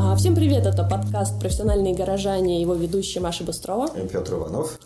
А, 0.00 0.14
всем 0.14 0.36
привет, 0.36 0.64
это 0.64 0.84
подкаст 0.84 1.40
«Профессиональные 1.40 1.92
горожане», 1.92 2.60
его 2.60 2.74
ведущий 2.74 3.18
Маша 3.18 3.42
Быстрова. 3.42 3.90
И 3.98 4.06
Петр 4.06 4.34
Иванов. 4.34 4.78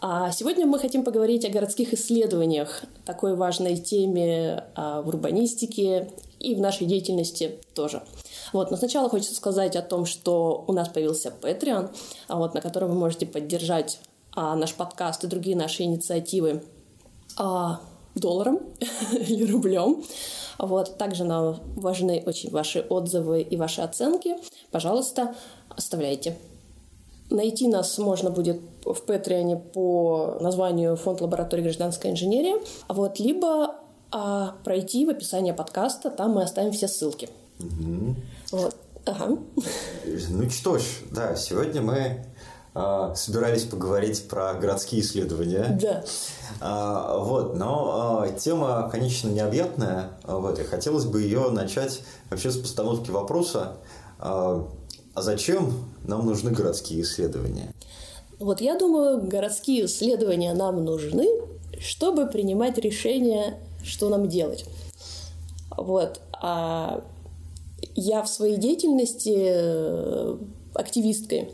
А 0.00 0.32
сегодня 0.32 0.66
мы 0.66 0.80
хотим 0.80 1.04
поговорить 1.04 1.44
о 1.44 1.50
городских 1.50 1.94
исследованиях, 1.94 2.82
такой 3.04 3.36
важной 3.36 3.76
теме 3.76 4.64
а, 4.74 5.02
в 5.02 5.08
урбанистике 5.08 6.10
и 6.40 6.56
в 6.56 6.60
нашей 6.60 6.88
деятельности 6.88 7.60
тоже. 7.74 8.02
Вот, 8.52 8.72
но 8.72 8.76
сначала 8.76 9.08
хочется 9.08 9.36
сказать 9.36 9.76
о 9.76 9.82
том, 9.82 10.04
что 10.04 10.64
у 10.66 10.72
нас 10.72 10.88
появился 10.88 11.32
Patreon, 11.40 11.94
вот, 12.28 12.54
на 12.54 12.60
котором 12.60 12.88
вы 12.88 12.96
можете 12.96 13.24
поддержать 13.24 14.00
наш 14.34 14.74
подкаст 14.74 15.22
и 15.22 15.28
другие 15.28 15.56
наши 15.56 15.84
инициативы 15.84 16.64
долларом 18.20 18.60
или 19.12 19.50
рублем. 19.50 20.02
Вот. 20.58 20.96
Также 20.98 21.24
нам 21.24 21.60
важны 21.76 22.22
очень 22.26 22.50
ваши 22.50 22.80
отзывы 22.80 23.42
и 23.42 23.56
ваши 23.56 23.82
оценки. 23.82 24.36
Пожалуйста, 24.70 25.34
оставляйте. 25.68 26.36
Найти 27.30 27.66
нас 27.66 27.98
можно 27.98 28.30
будет 28.30 28.60
в 28.84 29.02
Патреоне 29.02 29.56
по 29.56 30.38
названию 30.40 30.96
Фонд 30.96 31.20
лаборатории 31.20 31.62
гражданской 31.62 32.12
инженерии, 32.12 32.54
вот, 32.88 33.18
либо 33.18 33.74
а, 34.12 34.54
пройти 34.62 35.04
в 35.04 35.10
описание 35.10 35.52
подкаста, 35.52 36.10
там 36.10 36.32
мы 36.32 36.44
оставим 36.44 36.70
все 36.70 36.86
ссылки. 36.86 37.28
Угу. 37.58 38.14
Вот. 38.52 38.76
Ага. 39.06 39.38
Ну 40.28 40.50
что 40.50 40.78
ж, 40.78 40.82
да, 41.12 41.36
сегодня 41.36 41.80
мы 41.80 42.24
а, 42.78 43.14
собирались 43.14 43.64
поговорить 43.64 44.28
про 44.28 44.52
городские 44.52 45.00
исследования. 45.00 45.78
Да. 45.80 46.04
А, 46.60 47.18
вот, 47.18 47.56
но 47.56 48.20
а, 48.20 48.28
тема, 48.28 48.90
конечно, 48.92 49.30
необъятная. 49.30 50.10
Вот, 50.24 50.58
и 50.58 50.62
хотелось 50.62 51.06
бы 51.06 51.22
ее 51.22 51.48
начать 51.48 52.02
вообще 52.28 52.50
с 52.50 52.58
постановки 52.58 53.10
вопроса. 53.10 53.76
А, 54.18 54.68
а 55.14 55.22
зачем 55.22 55.72
нам 56.04 56.26
нужны 56.26 56.50
городские 56.50 57.00
исследования? 57.00 57.72
Вот 58.38 58.60
я 58.60 58.78
думаю, 58.78 59.26
городские 59.26 59.86
исследования 59.86 60.52
нам 60.52 60.84
нужны, 60.84 61.26
чтобы 61.80 62.26
принимать 62.26 62.76
решения, 62.76 63.58
что 63.82 64.10
нам 64.10 64.28
делать. 64.28 64.66
Вот. 65.74 66.20
А 66.42 67.02
я 67.94 68.22
в 68.22 68.28
своей 68.28 68.58
деятельности 68.58 69.34
э, 69.34 70.36
активисткой, 70.74 71.52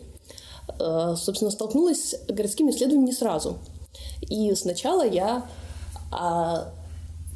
собственно, 0.78 1.50
столкнулась 1.50 2.14
с 2.14 2.32
городскими 2.32 2.70
исследованиями 2.70 3.06
не 3.06 3.12
сразу. 3.12 3.58
И 4.20 4.55
сначала 4.55 5.06
я 5.06 5.46
а, 6.10 6.72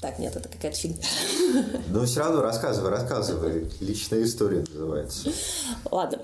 так, 0.00 0.18
нет, 0.18 0.36
это 0.36 0.48
какая-то 0.48 0.76
фигня. 0.76 1.02
Ну, 1.88 2.04
все 2.04 2.20
равно 2.20 2.42
рассказывай, 2.42 2.90
рассказывай. 2.90 3.70
Личная 3.80 4.24
история 4.24 4.64
называется. 4.72 5.30
Ладно. 5.90 6.18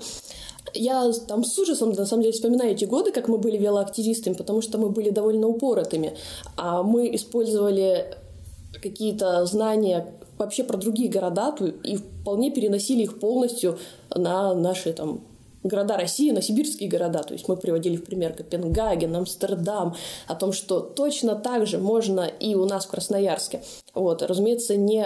Я 0.75 1.11
там 1.27 1.43
с 1.43 1.57
ужасом, 1.57 1.91
на 1.91 2.05
самом 2.05 2.23
деле, 2.23 2.33
вспоминаю 2.33 2.71
эти 2.71 2.85
годы, 2.85 3.11
как 3.11 3.27
мы 3.27 3.37
были 3.37 3.57
велоактивистами, 3.57 4.33
потому 4.33 4.61
что 4.61 4.77
мы 4.77 4.89
были 4.89 5.09
довольно 5.09 5.47
упоротыми. 5.47 6.17
А 6.55 6.83
мы 6.83 7.13
использовали 7.15 8.15
какие-то 8.81 9.45
знания 9.45 10.13
вообще 10.37 10.63
про 10.63 10.77
другие 10.77 11.09
города 11.09 11.55
и 11.83 11.97
вполне 11.97 12.51
переносили 12.51 13.03
их 13.03 13.19
полностью 13.19 13.77
на 14.13 14.53
наши 14.53 14.93
там 14.93 15.21
города 15.63 15.97
России 15.97 16.31
на 16.31 16.41
сибирские 16.41 16.89
города. 16.89 17.23
То 17.23 17.33
есть 17.33 17.47
мы 17.47 17.57
приводили 17.57 17.95
в 17.95 18.03
пример 18.03 18.33
Копенгаген, 18.33 19.15
Амстердам, 19.15 19.95
о 20.27 20.35
том, 20.35 20.53
что 20.53 20.79
точно 20.79 21.35
так 21.35 21.65
же 21.67 21.77
можно 21.77 22.21
и 22.21 22.55
у 22.55 22.65
нас 22.65 22.85
в 22.85 22.89
Красноярске. 22.89 23.63
Вот, 23.93 24.21
разумеется, 24.21 24.75
не 24.75 25.05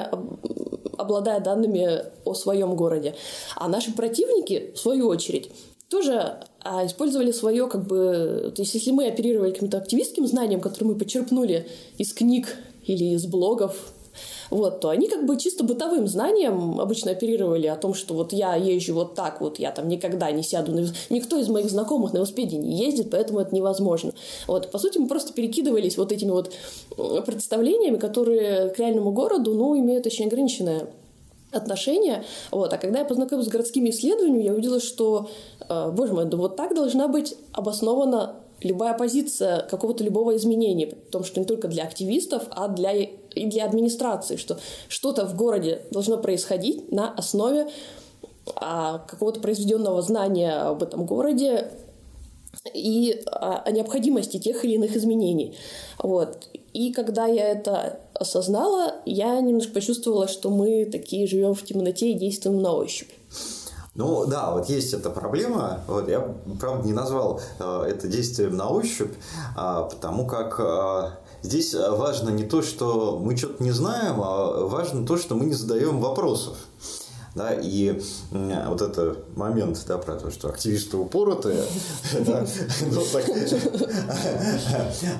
обладая 0.97 1.39
данными 1.39 2.03
о 2.25 2.33
своем 2.33 2.75
городе. 2.75 3.15
А 3.55 3.67
наши 3.67 3.93
противники, 3.93 4.71
в 4.75 4.79
свою 4.79 5.07
очередь, 5.07 5.51
тоже 5.89 6.37
а, 6.63 6.85
использовали 6.85 7.31
свое, 7.31 7.67
как 7.67 7.87
бы, 7.87 8.51
то 8.55 8.61
есть 8.61 8.73
если 8.73 8.91
мы 8.91 9.07
оперировали 9.07 9.51
каким-то 9.51 9.77
активистским 9.77 10.27
знанием, 10.27 10.59
которое 10.59 10.87
мы 10.87 10.95
почерпнули 10.95 11.67
из 11.97 12.13
книг 12.13 12.57
или 12.85 13.15
из 13.15 13.25
блогов, 13.25 13.93
вот, 14.49 14.79
то 14.79 14.89
они 14.89 15.07
как 15.07 15.25
бы 15.25 15.37
чисто 15.37 15.63
бытовым 15.63 16.07
знанием 16.07 16.79
обычно 16.79 17.11
оперировали 17.11 17.67
о 17.67 17.75
том, 17.75 17.93
что 17.93 18.13
вот 18.13 18.33
я 18.33 18.55
езжу 18.55 18.93
вот 18.93 19.15
так 19.15 19.41
вот, 19.41 19.59
я 19.59 19.71
там 19.71 19.87
никогда 19.87 20.31
не 20.31 20.43
сяду 20.43 20.71
на 20.71 20.87
Никто 21.09 21.37
из 21.37 21.49
моих 21.49 21.69
знакомых 21.69 22.13
на 22.13 22.17
велосипеде 22.17 22.57
не 22.57 22.85
ездит, 22.85 23.09
поэтому 23.11 23.39
это 23.39 23.53
невозможно. 23.53 24.13
Вот, 24.47 24.71
по 24.71 24.77
сути, 24.77 24.97
мы 24.97 25.07
просто 25.07 25.33
перекидывались 25.33 25.97
вот 25.97 26.11
этими 26.11 26.31
вот 26.31 26.53
представлениями, 27.25 27.97
которые 27.97 28.69
к 28.69 28.79
реальному 28.79 29.11
городу, 29.11 29.53
ну, 29.53 29.77
имеют 29.77 30.05
очень 30.05 30.25
ограниченное 30.27 30.87
отношения. 31.51 32.23
Вот. 32.51 32.73
А 32.73 32.77
когда 32.77 32.99
я 32.99 33.05
познакомилась 33.05 33.47
с 33.47 33.51
городскими 33.51 33.89
исследованиями, 33.89 34.43
я 34.43 34.53
увидела, 34.53 34.79
что, 34.79 35.29
э, 35.67 35.91
боже 35.91 36.13
мой, 36.13 36.25
да 36.25 36.37
вот 36.37 36.55
так 36.55 36.75
должна 36.75 37.07
быть 37.07 37.35
обоснована 37.53 38.35
любая 38.61 38.93
позиция 38.97 39.61
какого-то 39.61 40.03
любого 40.03 40.35
изменения, 40.35 40.87
том, 41.11 41.23
что 41.23 41.39
не 41.39 41.45
только 41.45 41.67
для 41.67 41.83
активистов, 41.83 42.43
а 42.49 42.67
для 42.67 43.07
и 43.37 43.45
для 43.45 43.65
администрации, 43.65 44.35
что 44.35 44.57
что-то 44.87 45.25
в 45.25 45.35
городе 45.35 45.81
должно 45.91 46.17
происходить 46.17 46.91
на 46.91 47.13
основе 47.13 47.67
а, 48.55 48.99
какого-то 48.99 49.39
произведенного 49.39 50.01
знания 50.01 50.53
об 50.53 50.83
этом 50.83 51.05
городе 51.05 51.71
и 52.73 53.21
о, 53.27 53.57
о 53.59 53.71
необходимости 53.71 54.37
тех 54.39 54.63
или 54.65 54.73
иных 54.75 54.95
изменений. 54.95 55.57
Вот. 55.99 56.49
И 56.73 56.91
когда 56.93 57.25
я 57.25 57.49
это 57.49 57.99
осознала, 58.13 58.95
я 59.05 59.39
немножко 59.41 59.73
почувствовала, 59.73 60.27
что 60.27 60.49
мы 60.49 60.85
такие 60.85 61.27
живем 61.27 61.53
в 61.53 61.63
темноте 61.63 62.11
и 62.11 62.13
действуем 62.13 62.61
на 62.61 62.73
ощупь. 62.73 63.09
Ну 63.95 64.27
да, 64.27 64.51
вот 64.51 64.69
есть 64.69 64.93
эта 64.93 65.09
проблема. 65.09 65.81
Вот 65.87 66.07
я, 66.07 66.35
правда, 66.59 66.85
не 66.85 66.93
назвал 66.93 67.41
э, 67.59 67.85
это 67.89 68.07
действием 68.07 68.55
на 68.55 68.69
ощупь, 68.69 69.11
э, 69.11 69.87
потому 69.89 70.27
как 70.27 70.59
э, 70.59 71.09
здесь 71.41 71.73
важно 71.73 72.29
не 72.29 72.43
то, 72.43 72.61
что 72.61 73.19
мы 73.23 73.35
что-то 73.37 73.63
не 73.63 73.71
знаем, 73.71 74.21
а 74.21 74.65
важно 74.67 75.05
то, 75.05 75.17
что 75.17 75.35
мы 75.35 75.45
не 75.45 75.53
задаем 75.53 75.99
вопросов. 75.99 76.57
Да, 77.37 77.53
и 77.53 78.01
вот 78.31 78.81
этот 78.81 79.37
момент 79.37 79.79
да, 79.87 79.99
про 79.99 80.15
то, 80.15 80.31
что 80.31 80.49
активисты 80.49 80.97
упоротые, 80.97 81.63
ну, 82.91 83.03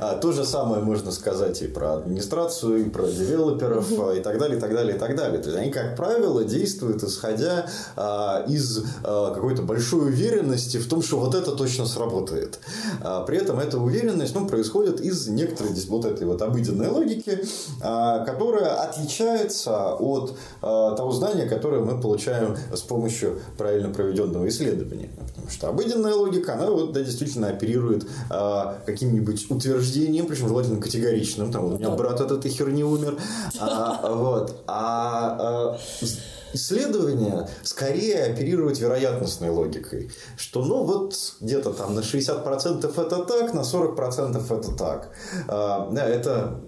а, 0.02 0.16
то 0.22 0.32
же 0.32 0.44
самое 0.44 0.82
можно 0.82 1.12
сказать 1.12 1.62
и 1.62 1.68
про 1.68 1.94
администрацию, 1.94 2.88
и 2.88 2.90
про 2.90 3.06
девелоперов, 3.08 3.92
и 4.16 4.22
так 4.22 4.40
далее, 4.40 4.58
и 4.58 4.62
так 4.62 4.74
далее, 4.74 4.96
и 4.96 5.00
так 5.00 5.16
далее. 5.16 5.40
То 5.40 5.50
есть 5.50 5.62
они, 5.62 5.72
как 5.72 5.96
правило, 5.96 6.44
действуют 6.44 7.04
исходя 7.04 7.68
а, 7.96 8.44
из 8.48 8.84
а, 9.04 9.34
какой-то 9.36 9.62
большой 9.62 10.08
уверенности 10.08 10.78
в 10.78 10.90
том, 10.90 11.04
что 11.04 11.20
вот 11.20 11.36
это 11.36 11.52
точно 11.52 11.86
сработает. 11.86 12.60
При 13.28 13.38
этом 13.38 13.60
эта 13.60 13.78
уверенность 13.78 14.34
ну, 14.34 14.48
происходит 14.48 15.02
из 15.02 15.28
некоторой 15.28 15.74
вот 15.88 16.06
этой 16.06 16.26
вот 16.26 16.42
обыденной 16.42 16.88
логики, 16.88 17.40
которая 17.80 18.82
отличается 18.82 19.94
от 19.94 20.36
того 20.62 21.12
знания, 21.12 21.46
которое 21.46 21.82
мы 21.82 22.00
получаем 22.08 22.56
с 22.74 22.82
помощью 22.82 23.40
правильно 23.58 23.90
проведенного 23.90 24.48
исследования. 24.48 25.10
Потому 25.28 25.50
что 25.50 25.68
обыденная 25.68 26.14
логика, 26.14 26.54
она 26.54 26.70
вот, 26.70 26.94
да, 26.94 27.02
действительно 27.02 27.50
оперирует 27.50 28.08
а, 28.30 28.80
каким-нибудь 28.86 29.52
утверждением, 29.52 30.28
причем 30.28 30.48
желательно 30.48 30.82
категоричным. 30.82 31.52
Там, 31.52 31.66
у 31.66 31.78
меня 31.78 31.90
брат 31.90 32.22
от 32.22 32.32
этой 32.32 32.50
херни 32.50 32.84
умер. 32.84 33.18
А, 33.60 34.14
вот. 34.14 34.64
А, 34.68 35.38
а 35.40 35.78
исследования 36.54 37.50
скорее 37.64 38.24
оперируют 38.24 38.80
вероятностной 38.80 39.50
логикой, 39.50 40.10
что 40.38 40.64
ну 40.64 40.84
вот 40.84 41.14
где-то 41.42 41.74
там 41.74 41.94
на 41.94 42.00
60% 42.00 42.90
это 42.90 43.26
так, 43.26 43.54
на 43.54 43.62
40% 43.62 44.60
это 44.60 44.72
так. 44.78 45.10
А, 45.50 45.90
да, 45.92 46.08
это 46.08 46.62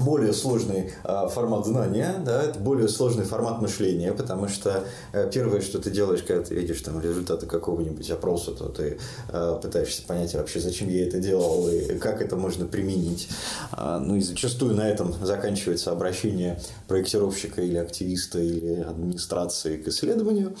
более 0.00 0.32
сложный 0.32 0.92
э, 1.04 1.28
формат 1.28 1.66
знания, 1.66 2.14
да, 2.24 2.42
это 2.42 2.58
более 2.58 2.88
сложный 2.88 3.24
формат 3.24 3.60
мышления, 3.60 4.12
потому 4.12 4.48
что 4.48 4.84
э, 5.12 5.30
первое, 5.32 5.60
что 5.60 5.78
ты 5.78 5.90
делаешь, 5.90 6.22
когда 6.22 6.44
ты 6.44 6.54
видишь 6.54 6.80
там 6.80 7.00
результаты 7.00 7.46
какого-нибудь 7.46 8.10
опроса, 8.10 8.52
то 8.52 8.68
ты 8.68 8.98
э, 9.28 9.58
пытаешься 9.62 10.02
понять 10.06 10.34
вообще, 10.34 10.60
зачем 10.60 10.88
я 10.88 11.06
это 11.06 11.18
делал 11.18 11.68
и 11.68 11.98
как 11.98 12.22
это 12.22 12.36
можно 12.36 12.66
применить. 12.66 13.28
Э, 13.76 13.98
ну 13.98 14.16
и 14.16 14.20
зачастую 14.20 14.74
на 14.74 14.88
этом 14.88 15.14
заканчивается 15.24 15.92
обращение 15.92 16.60
проектировщика 16.88 17.62
или 17.62 17.76
активиста 17.76 18.38
или 18.38 18.80
администрации 18.80 19.76
к 19.76 19.88
исследованию. 19.88 20.54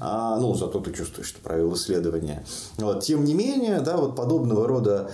А, 0.00 0.38
ну, 0.38 0.54
зато 0.54 0.80
ты 0.80 0.92
чувствуешь, 0.92 1.28
что 1.28 1.40
провел 1.40 1.74
исследование. 1.74 2.44
Вот. 2.76 3.04
Тем 3.04 3.24
не 3.24 3.34
менее, 3.34 3.80
да, 3.80 3.96
вот 3.96 4.16
подобного 4.16 4.66
рода 4.66 5.10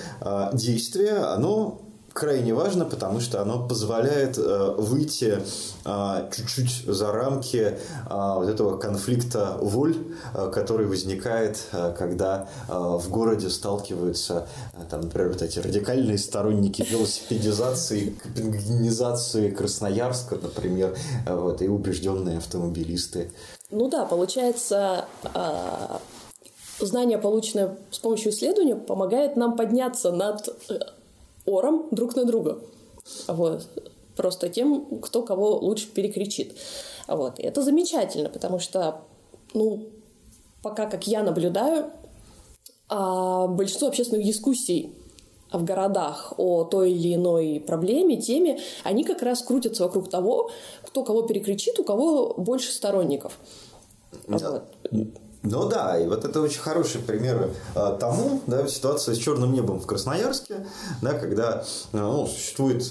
действия, 0.52 1.18
оно 1.34 1.83
крайне 2.14 2.54
важно, 2.54 2.84
потому 2.84 3.20
что 3.20 3.42
оно 3.42 3.66
позволяет 3.66 4.38
э, 4.38 4.74
выйти 4.78 5.40
э, 5.84 6.30
чуть-чуть 6.34 6.84
за 6.86 7.12
рамки 7.12 7.56
э, 7.56 7.76
вот 8.08 8.48
этого 8.48 8.78
конфликта 8.78 9.58
воль, 9.60 9.96
э, 10.32 10.50
который 10.54 10.86
возникает, 10.86 11.58
э, 11.72 11.92
когда 11.98 12.48
э, 12.68 12.72
в 12.72 13.10
городе 13.10 13.50
сталкиваются, 13.50 14.46
э, 14.74 14.84
там, 14.88 15.00
например, 15.02 15.32
вот 15.32 15.42
эти 15.42 15.58
радикальные 15.58 16.18
сторонники 16.18 16.86
велосипедизации, 16.88 18.10
копенгенизации 18.22 19.50
Красноярска, 19.50 20.36
например, 20.36 20.96
э, 21.26 21.34
вот, 21.34 21.62
и 21.62 21.68
убежденные 21.68 22.38
автомобилисты. 22.38 23.32
Ну 23.70 23.88
да, 23.88 24.04
получается, 24.04 25.06
а, 25.34 26.00
знание, 26.78 27.18
полученное 27.18 27.76
с 27.90 27.98
помощью 27.98 28.30
исследования, 28.30 28.76
помогает 28.76 29.36
нам 29.36 29.56
подняться 29.56 30.12
над 30.12 30.48
э, 30.68 30.78
ором 31.46 31.88
друг 31.90 32.16
на 32.16 32.24
друга. 32.24 32.60
Вот. 33.28 33.68
Просто 34.16 34.48
тем, 34.48 35.00
кто 35.00 35.22
кого 35.22 35.58
лучше 35.58 35.88
перекричит. 35.88 36.56
Вот. 37.08 37.38
И 37.38 37.42
это 37.42 37.62
замечательно, 37.62 38.28
потому 38.28 38.58
что, 38.58 39.02
ну, 39.52 39.88
пока 40.62 40.86
как 40.86 41.06
я 41.06 41.22
наблюдаю, 41.22 41.90
а 42.88 43.46
большинство 43.46 43.88
общественных 43.88 44.24
дискуссий 44.24 44.94
в 45.52 45.64
городах 45.64 46.34
о 46.36 46.64
той 46.64 46.92
или 46.92 47.14
иной 47.14 47.62
проблеме, 47.64 48.20
теме, 48.20 48.60
они 48.82 49.04
как 49.04 49.22
раз 49.22 49.42
крутятся 49.42 49.84
вокруг 49.84 50.10
того, 50.10 50.50
кто 50.82 51.04
кого 51.04 51.22
перекричит, 51.22 51.78
у 51.78 51.84
кого 51.84 52.34
больше 52.34 52.72
сторонников. 52.72 53.38
Да. 54.26 54.62
Вот. 54.90 55.08
Ну 55.44 55.68
да, 55.68 55.98
и 55.98 56.06
вот 56.06 56.24
это 56.24 56.40
очень 56.40 56.60
хороший 56.60 57.02
пример 57.02 57.50
а, 57.74 57.92
тому, 57.92 58.40
да, 58.46 58.66
ситуация 58.66 59.14
с 59.14 59.18
черным 59.18 59.52
небом 59.52 59.78
в 59.78 59.86
Красноярске, 59.86 60.66
да, 61.02 61.12
когда 61.12 61.64
ну, 61.92 62.26
существует 62.26 62.82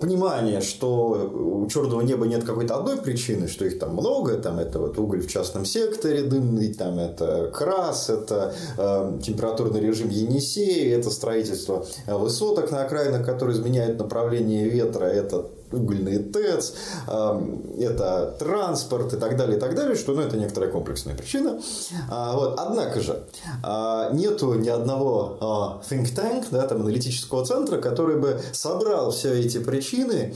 понимание, 0.00 0.60
что 0.60 1.30
у 1.32 1.68
черного 1.68 2.00
неба 2.00 2.26
нет 2.26 2.42
какой-то 2.42 2.74
одной 2.74 2.96
причины, 2.96 3.46
что 3.46 3.64
их 3.64 3.78
там 3.78 3.92
много, 3.92 4.34
там 4.38 4.58
это 4.58 4.80
вот 4.80 4.98
уголь 4.98 5.20
в 5.20 5.30
частном 5.30 5.64
секторе 5.64 6.22
дымный, 6.22 6.74
там 6.74 6.98
это 6.98 7.48
крас, 7.54 8.10
это 8.10 8.54
э, 8.76 9.18
температурный 9.22 9.80
режим 9.80 10.08
Енисея, 10.08 10.98
это 10.98 11.10
строительство 11.10 11.86
высоток 12.08 12.72
на 12.72 12.82
окраинах, 12.82 13.24
которые 13.24 13.56
изменяют 13.56 14.00
направление 14.00 14.68
ветра, 14.68 15.04
это 15.04 15.46
угольный 15.72 16.18
ТЭЦ, 16.18 16.74
это 17.06 18.36
транспорт 18.38 19.14
и 19.14 19.16
так 19.16 19.36
далее, 19.36 19.56
и 19.56 19.60
так 19.60 19.74
далее, 19.74 19.96
что 19.96 20.12
ну, 20.12 20.22
это 20.22 20.36
некоторая 20.36 20.70
комплексная 20.70 21.14
причина. 21.14 21.60
А, 22.10 22.34
вот. 22.34 22.58
Однако 22.58 23.00
же, 23.00 23.24
а, 23.62 24.10
нету 24.12 24.54
ни 24.54 24.68
одного 24.68 25.38
а, 25.40 25.82
think 25.88 26.14
tank, 26.14 26.46
да, 26.50 26.66
там, 26.66 26.80
аналитического 26.80 27.44
центра, 27.44 27.78
который 27.78 28.16
бы 28.16 28.40
собрал 28.52 29.10
все 29.10 29.40
эти 29.40 29.58
причины 29.58 30.34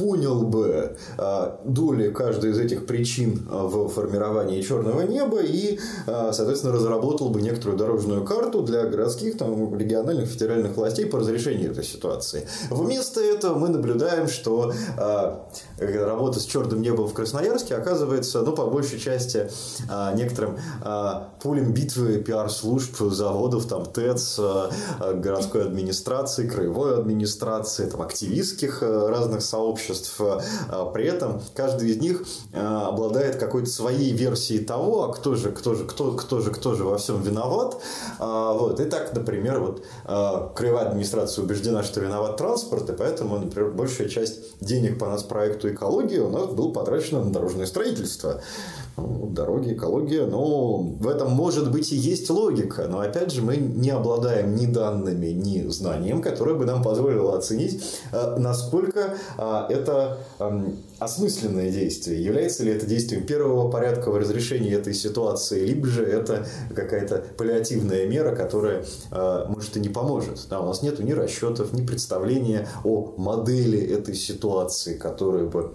понял 0.00 0.42
бы 0.42 0.96
а, 1.18 1.60
доли 1.64 2.10
каждой 2.10 2.52
из 2.52 2.58
этих 2.58 2.86
причин 2.86 3.46
а, 3.50 3.66
в 3.66 3.88
формировании 3.88 4.62
черного 4.62 5.02
неба 5.02 5.40
и, 5.42 5.78
а, 6.06 6.32
соответственно, 6.32 6.72
разработал 6.72 7.28
бы 7.28 7.42
некоторую 7.42 7.76
дорожную 7.76 8.24
карту 8.24 8.62
для 8.62 8.84
городских, 8.84 9.36
там, 9.36 9.76
региональных, 9.76 10.28
федеральных 10.28 10.76
властей 10.76 11.04
по 11.04 11.18
разрешению 11.18 11.72
этой 11.72 11.84
ситуации. 11.84 12.48
Вместо 12.70 13.20
этого 13.20 13.58
мы 13.58 13.68
наблюдаем, 13.68 14.28
что 14.28 14.72
работа 15.78 16.40
с 16.40 16.44
черным 16.44 16.80
небом 16.80 17.06
в 17.06 17.12
Красноярске 17.12 17.74
оказывается, 17.74 18.40
ну, 18.40 18.52
по 18.52 18.66
большей 18.66 18.98
части, 18.98 19.50
некоторым 20.14 20.56
полем 21.42 21.72
битвы 21.72 22.18
пиар-служб, 22.18 23.12
заводов, 23.12 23.66
там, 23.66 23.84
ТЭЦ, 23.84 24.40
городской 25.14 25.62
администрации, 25.62 26.48
краевой 26.48 26.98
администрации, 26.98 27.86
там, 27.86 28.02
активистских 28.02 28.82
разных 28.82 29.42
сообществ, 29.42 29.89
обществ. 29.90 30.20
А, 30.20 30.86
при 30.86 31.04
этом 31.06 31.40
каждый 31.54 31.90
из 31.90 31.98
них 31.98 32.24
а, 32.52 32.88
обладает 32.88 33.36
какой-то 33.36 33.68
своей 33.68 34.12
версией 34.12 34.64
того, 34.64 35.04
а 35.04 35.12
кто 35.12 35.34
же, 35.34 35.50
кто 35.52 35.74
же, 35.74 35.84
кто, 35.84 36.12
кто 36.12 36.40
же, 36.40 36.50
кто 36.50 36.74
же 36.74 36.84
во 36.84 36.98
всем 36.98 37.22
виноват. 37.22 37.76
А, 38.18 38.52
вот. 38.52 38.80
И 38.80 38.84
так, 38.84 39.12
например, 39.14 39.60
вот 39.60 39.84
краевая 40.54 40.88
администрация 40.88 41.44
убеждена, 41.44 41.82
что 41.82 42.00
виноват 42.00 42.36
транспорт, 42.36 42.88
и 42.90 42.92
поэтому, 42.92 43.38
например, 43.38 43.70
большая 43.72 44.08
часть 44.08 44.40
денег 44.60 44.98
по 44.98 45.06
нас 45.06 45.22
проекту 45.22 45.70
экологии 45.72 46.18
у 46.18 46.30
нас 46.30 46.46
был 46.46 46.72
потрачено 46.72 47.24
на 47.24 47.32
дорожное 47.32 47.66
строительство. 47.66 48.40
Дороги, 48.96 49.74
экология, 49.74 50.26
ну, 50.26 50.96
в 50.98 51.08
этом 51.08 51.30
может 51.30 51.70
быть 51.70 51.92
и 51.92 51.96
есть 51.96 52.28
логика, 52.30 52.86
но 52.88 53.00
опять 53.00 53.32
же 53.32 53.42
мы 53.42 53.56
не 53.56 53.90
обладаем 53.90 54.54
ни 54.54 54.66
данными, 54.66 55.28
ни 55.28 55.66
знанием, 55.68 56.20
которое 56.20 56.54
бы 56.54 56.66
нам 56.66 56.82
позволило 56.82 57.36
оценить, 57.36 57.82
насколько 58.36 59.14
это 59.38 60.18
осмысленное 60.98 61.70
действие. 61.70 62.22
Является 62.22 62.62
ли 62.64 62.72
это 62.72 62.86
действием 62.86 63.24
первого 63.24 63.70
порядка 63.70 64.10
в 64.10 64.16
разрешении 64.16 64.74
этой 64.74 64.92
ситуации, 64.92 65.64
либо 65.64 65.86
же 65.86 66.04
это 66.04 66.46
какая-то 66.74 67.24
паллиативная 67.38 68.06
мера, 68.06 68.36
которая, 68.36 68.84
э, 69.10 69.44
может, 69.48 69.76
и 69.76 69.80
не 69.80 69.88
поможет. 69.88 70.46
Да, 70.50 70.60
у 70.60 70.66
нас 70.66 70.82
нет 70.82 70.98
ни 70.98 71.12
расчетов, 71.12 71.72
ни 71.72 71.86
представления 71.86 72.68
о 72.84 73.14
модели 73.16 73.80
этой 73.80 74.14
ситуации, 74.14 74.96
которая 74.98 75.46
бы 75.46 75.72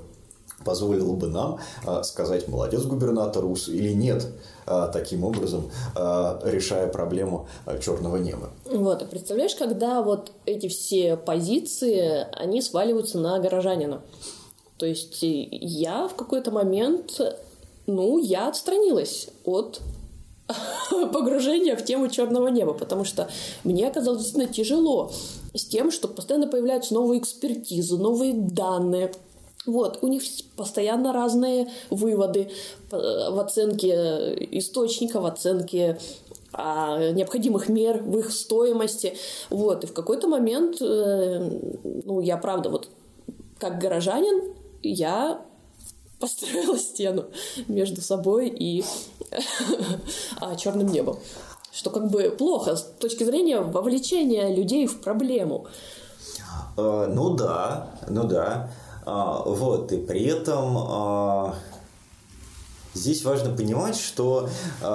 позволила 0.66 1.14
бы 1.14 1.28
нам 1.28 1.60
э, 1.86 2.04
сказать, 2.04 2.48
молодец 2.48 2.84
губернатор 2.84 3.46
УС 3.46 3.70
или 3.70 3.94
нет, 3.94 4.28
э, 4.68 4.90
таким 4.92 5.24
образом 5.24 5.70
решая 5.96 6.88
проблему 6.88 7.48
черного 7.82 8.18
неба. 8.18 8.50
Вот, 8.66 9.02
а 9.02 9.06
представляешь, 9.06 9.56
когда 9.56 10.02
вот 10.02 10.32
эти 10.46 10.68
все 10.68 11.16
позиции, 11.16 12.28
они 12.32 12.62
сваливаются 12.62 13.20
на 13.20 13.40
горожанина. 13.40 14.02
То 14.78 14.86
есть 14.86 15.20
я 15.22 16.08
в 16.08 16.16
какой-то 16.16 16.52
момент, 16.52 17.22
ну, 17.88 18.18
я 18.18 18.50
отстранилась 18.50 19.30
от 19.46 19.82
погружения 21.14 21.76
в 21.76 21.84
тему 21.84 22.10
черного 22.10 22.50
неба, 22.50 22.74
потому 22.74 23.06
что 23.06 23.30
мне 23.64 23.88
оказалось 23.88 24.22
действительно 24.22 24.54
тяжело 24.54 25.12
с 25.54 25.66
тем, 25.66 25.92
что 25.92 26.08
постоянно 26.08 26.48
появляются 26.48 26.94
новые 26.94 27.22
экспертизы, 27.22 27.98
новые 27.98 28.34
данные. 28.34 29.12
Вот, 29.66 30.00
у 30.02 30.08
них 30.08 30.24
постоянно 30.56 31.12
разные 31.12 31.68
выводы 31.90 32.52
в 32.92 33.40
оценке 33.40 34.36
источника, 34.52 35.20
в 35.20 35.26
оценке 35.26 35.98
а, 36.58 37.12
необходимых 37.12 37.68
мер 37.68 38.02
в 38.02 38.18
их 38.18 38.32
стоимости. 38.32 39.18
Вот, 39.50 39.84
и 39.84 39.88
в 39.88 39.94
какой-то 39.94 40.28
момент, 40.28 40.78
э, 40.82 41.50
ну, 42.06 42.22
я 42.22 42.38
правда, 42.38 42.70
вот 42.70 42.90
как 43.60 43.80
горожанин, 43.80 44.54
я 44.82 45.42
построила 46.20 46.78
стену 46.78 47.26
между 47.68 48.02
собой 48.02 48.48
и 48.48 48.86
а, 50.40 50.56
черным 50.56 50.88
небом. 50.88 51.20
Что 51.74 51.90
как 51.90 52.10
бы 52.10 52.30
плохо 52.30 52.78
с 52.78 52.84
точки 53.00 53.26
зрения 53.26 53.60
вовлечения 53.60 54.56
людей 54.56 54.88
в 54.88 55.02
проблему. 55.02 55.68
А, 56.78 57.08
ну 57.08 57.36
да, 57.36 57.90
ну 58.08 58.24
да. 58.24 58.72
А, 59.06 59.44
вот, 59.46 59.92
и 59.92 59.98
при 59.98 60.26
этом 60.26 61.54
Здесь 62.96 63.26
важно 63.26 63.54
понимать, 63.54 63.98
что 63.98 64.48
э, 64.82 64.86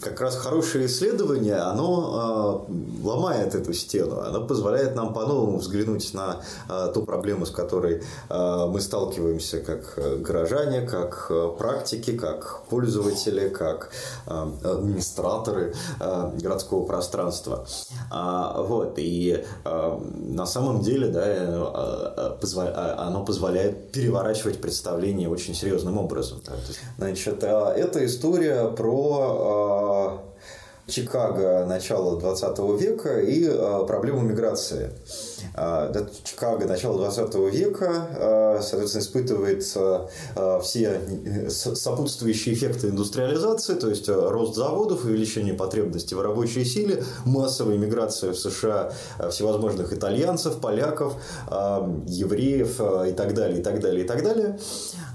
как 0.00 0.20
раз 0.20 0.36
хорошее 0.36 0.86
исследование, 0.86 1.56
оно 1.56 2.64
э, 2.70 3.04
ломает 3.04 3.56
эту 3.56 3.72
стену, 3.72 4.20
оно 4.20 4.46
позволяет 4.46 4.94
нам 4.94 5.12
по-новому 5.12 5.58
взглянуть 5.58 6.14
на 6.14 6.40
э, 6.68 6.92
ту 6.94 7.02
проблему, 7.02 7.44
с 7.44 7.50
которой 7.50 8.04
э, 8.28 8.66
мы 8.68 8.80
сталкиваемся 8.80 9.58
как 9.60 9.98
горожане, 10.22 10.82
как 10.82 11.30
практики, 11.58 12.16
как 12.16 12.62
пользователи, 12.70 13.48
как 13.48 13.90
э, 14.26 14.46
администраторы 14.62 15.74
э, 15.98 16.30
городского 16.40 16.84
пространства. 16.84 17.66
А, 18.08 18.62
вот, 18.62 18.94
и 18.98 19.44
э, 19.64 19.98
на 20.14 20.46
самом 20.46 20.80
деле 20.80 21.08
да, 21.08 21.24
э, 21.26 22.36
э, 22.40 22.94
оно 22.98 23.24
позволяет 23.24 23.90
переворачивать 23.90 24.60
представление 24.60 25.28
очень 25.28 25.54
серьезным 25.54 25.98
образом. 25.98 26.40
Да. 26.46 26.54
Значит, 27.16 27.44
а, 27.44 27.72
это 27.74 28.04
история 28.04 28.68
про 28.68 30.20
а, 30.86 30.90
Чикаго 30.90 31.64
начала 31.64 32.20
20 32.20 32.58
века 32.78 33.20
и 33.20 33.48
а, 33.48 33.84
проблему 33.84 34.20
миграции. 34.20 34.90
А, 35.54 35.92
Чикаго 36.24 36.66
начала 36.66 36.96
20 36.98 37.34
века, 37.52 38.08
а, 38.12 38.60
соответственно, 38.62 39.02
испытывает 39.02 39.64
а, 39.76 40.60
все 40.60 41.00
сопутствующие 41.48 42.54
эффекты 42.54 42.88
индустриализации, 42.88 43.74
то 43.74 43.88
есть 43.88 44.08
рост 44.08 44.54
заводов, 44.54 45.04
увеличение 45.04 45.54
потребностей 45.54 46.14
в 46.14 46.20
рабочей 46.20 46.64
силе, 46.64 47.04
массовая 47.24 47.78
миграция 47.78 48.32
в 48.32 48.38
США 48.38 48.92
всевозможных 49.30 49.92
итальянцев, 49.92 50.60
поляков, 50.60 51.14
евреев 51.50 52.80
и 53.08 53.12
так 53.12 53.34
далее, 53.34 53.60
и 53.60 53.62
так 53.62 53.80
далее, 53.80 54.04
и 54.04 54.08
так 54.08 54.22
далее. 54.22 54.58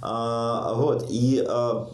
Вот. 0.01 1.05
И 1.09 1.45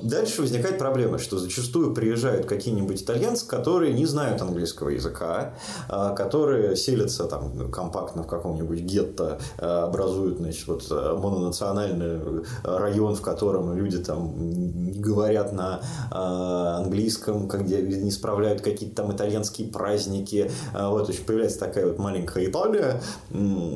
дальше 0.02 0.42
возникает 0.42 0.78
проблема, 0.78 1.20
что 1.20 1.38
зачастую 1.38 1.94
приезжают 1.94 2.46
какие-нибудь 2.46 3.02
итальянцы, 3.02 3.48
которые 3.48 3.94
не 3.94 4.06
знают 4.06 4.42
английского 4.42 4.90
языка, 4.90 5.54
которые 5.88 6.76
селятся 6.76 7.26
там 7.26 7.72
компактно 7.72 8.24
в 8.28 8.30
каком-нибудь 8.30 8.82
гетто 8.82 9.40
образуют, 9.58 10.38
значит, 10.38 10.68
вот 10.68 10.90
мононациональный 10.90 12.44
район, 12.64 13.16
в 13.16 13.22
котором 13.22 13.74
люди 13.76 13.98
там 13.98 14.34
не 14.38 15.00
говорят 15.00 15.54
на 15.54 15.80
английском, 16.78 17.48
где 17.48 17.82
не 17.82 18.12
справляют 18.12 18.62
какие-то 18.62 18.98
там 19.04 19.16
итальянские 19.16 19.70
праздники. 19.70 20.52
Вот, 20.74 21.08
есть 21.08 21.26
появляется 21.26 21.60
такая 21.60 21.88
вот 21.88 21.98
маленькая 22.00 22.46
Италия, 22.46 23.02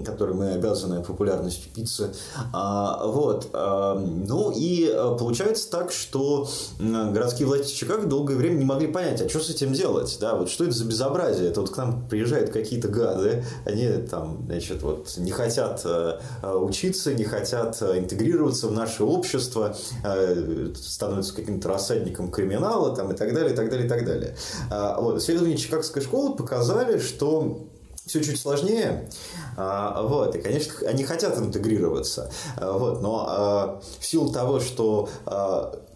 которой 0.06 0.36
мы 0.36 0.52
обязаны 0.52 1.02
популярностью 1.04 1.72
пиццы. 1.74 2.12
Вот. 2.54 3.50
Ну 3.54 4.52
и 4.56 4.94
получается 5.18 5.72
так, 5.72 5.92
что 5.92 6.48
городские 6.80 7.48
власти 7.48 7.74
Чикаго 7.74 8.08
долгое 8.08 8.36
время 8.36 8.56
не 8.56 8.66
могли 8.66 8.88
понять, 8.88 9.22
а 9.22 9.30
что 9.30 9.40
с 9.40 9.50
этим 9.50 9.74
делать, 9.74 10.18
да, 10.20 10.36
вот 10.36 10.50
что 10.50 10.66
это 10.66 10.74
за 10.74 10.86
безобразие, 10.86 11.50
это 11.50 11.62
вот 11.62 11.70
к 11.70 11.78
нам 11.78 12.08
приезжают 12.10 12.50
какие-то 12.50 12.90
гады, 12.90 13.46
они 13.66 13.88
там, 14.10 14.31
значит, 14.46 14.82
вот 14.82 15.14
не 15.18 15.32
хотят 15.32 15.82
э, 15.86 16.20
учиться, 16.44 17.14
не 17.14 17.24
хотят 17.24 17.82
э, 17.82 18.00
интегрироваться 18.00 18.68
в 18.68 18.72
наше 18.72 19.04
общество, 19.04 19.76
э, 20.04 20.74
становятся 20.76 21.34
каким-то 21.34 21.70
рассадником 21.70 22.32
криминала 22.32 22.96
там 22.96 23.12
и 23.12 23.16
так 23.16 23.34
далее, 23.34 23.54
и 23.54 23.56
так 23.56 23.70
далее, 23.70 23.86
и 23.86 23.90
так 23.90 24.06
далее. 24.06 24.36
А, 24.70 25.00
вот, 25.00 25.18
исследования 25.18 25.58
Чикагской 25.58 26.02
школы 26.02 26.36
показали, 26.36 27.00
что 27.00 27.68
все 28.06 28.24
чуть 28.24 28.40
сложнее. 28.40 29.10
А, 29.58 30.02
вот, 30.02 30.36
и, 30.36 30.42
конечно, 30.42 30.74
они 30.88 31.04
хотят 31.04 31.38
интегрироваться. 31.38 32.32
А, 32.58 32.78
вот, 32.78 33.02
но 33.02 33.82
в 34.00 34.06
силу 34.06 34.32
того, 34.32 34.60
что 34.60 35.10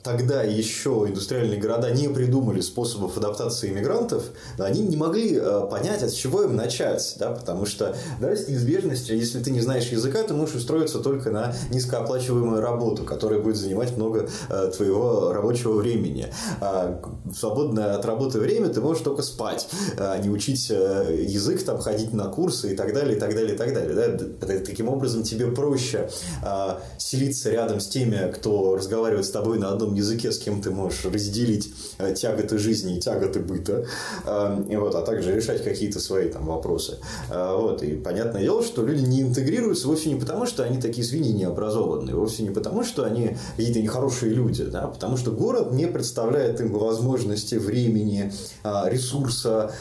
тогда 0.06 0.44
еще 0.44 1.06
индустриальные 1.08 1.60
города 1.60 1.90
не 1.90 2.08
придумали 2.08 2.62
способов 2.62 3.18
адаптации 3.18 3.72
иммигрантов, 3.72 4.24
они 4.60 4.82
не 4.82 4.96
могли 4.96 5.36
э, 5.36 5.68
понять, 5.70 6.04
от 6.04 6.14
чего 6.14 6.44
им 6.44 6.56
начать, 6.56 7.16
да, 7.18 7.32
потому 7.32 7.66
что, 7.66 7.96
да, 8.22 8.36
с 8.36 8.48
неизбежностью, 8.48 9.18
если 9.18 9.42
ты 9.42 9.50
не 9.50 9.62
знаешь 9.62 9.86
языка, 9.86 10.22
ты 10.22 10.36
можешь 10.36 10.56
устроиться 10.56 11.00
только 11.00 11.32
на 11.32 11.56
низкооплачиваемую 11.72 12.62
работу, 12.62 13.04
которая 13.04 13.40
будет 13.40 13.58
занимать 13.58 13.98
много 13.98 14.30
э, 14.50 14.72
твоего 14.76 15.34
рабочего 15.34 15.74
времени. 15.74 16.28
А 16.62 17.02
свободное 17.36 17.96
от 17.96 18.06
работы 18.06 18.40
время 18.40 18.70
ты 18.70 18.82
можешь 18.82 19.02
только 19.02 19.24
спать, 19.24 19.68
а 19.98 20.20
не 20.20 20.30
учить 20.30 20.68
э, 20.70 21.26
язык, 21.28 21.64
там, 21.64 21.80
ходить 21.80 22.14
на 22.14 22.26
курсы 22.26 22.74
и 22.74 22.76
так 22.76 22.94
далее, 22.94 23.18
и 23.18 23.20
так 23.20 23.34
далее, 23.34 23.56
и 23.56 23.58
так 23.58 23.74
далее. 23.74 23.96
Да? 23.96 24.60
Таким 24.64 24.88
образом, 24.88 25.24
тебе 25.24 25.48
проще 25.48 26.10
а, 26.44 26.80
селиться 27.00 27.50
рядом 27.50 27.80
с 27.80 27.88
теми, 27.88 28.32
кто 28.32 28.76
разговаривает 28.76 29.26
с 29.26 29.32
тобой 29.32 29.58
на 29.58 29.70
одном 29.70 29.95
языке, 29.96 30.32
с 30.32 30.38
кем 30.38 30.62
ты 30.62 30.72
можешь 30.72 31.06
разделить 31.06 31.74
э, 31.98 32.14
тяготы 32.14 32.58
жизни 32.58 32.98
и 32.98 33.00
тяготы 33.00 33.40
быта, 33.40 33.86
э, 34.26 34.64
и 34.70 34.76
вот, 34.76 34.96
а 34.96 35.02
также 35.02 35.36
решать 35.36 35.64
какие-то 35.64 36.00
свои 36.00 36.30
там 36.30 36.46
вопросы. 36.46 36.98
Э, 37.30 37.56
вот, 37.56 37.84
и 37.84 37.96
понятное 37.96 38.42
дело, 38.42 38.64
что 38.64 38.84
люди 38.84 39.06
не 39.06 39.22
интегрируются 39.22 39.88
вовсе 39.88 40.10
не 40.10 40.20
потому, 40.20 40.46
что 40.46 40.64
они 40.64 40.80
такие 40.80 41.06
свиньи 41.06 41.32
необразованные, 41.32 42.16
вовсе 42.16 42.44
не 42.44 42.52
потому, 42.52 42.84
что 42.84 43.04
они 43.04 43.38
какие-то 43.58 43.82
нехорошие 43.82 44.34
люди, 44.34 44.64
да, 44.64 44.84
а 44.84 44.88
потому 44.88 45.18
что 45.18 45.32
город 45.32 45.72
не 45.72 45.88
представляет 45.88 46.62
им 46.62 46.72
возможности, 46.74 47.56
времени, 47.56 48.32
ресурса 48.64 49.72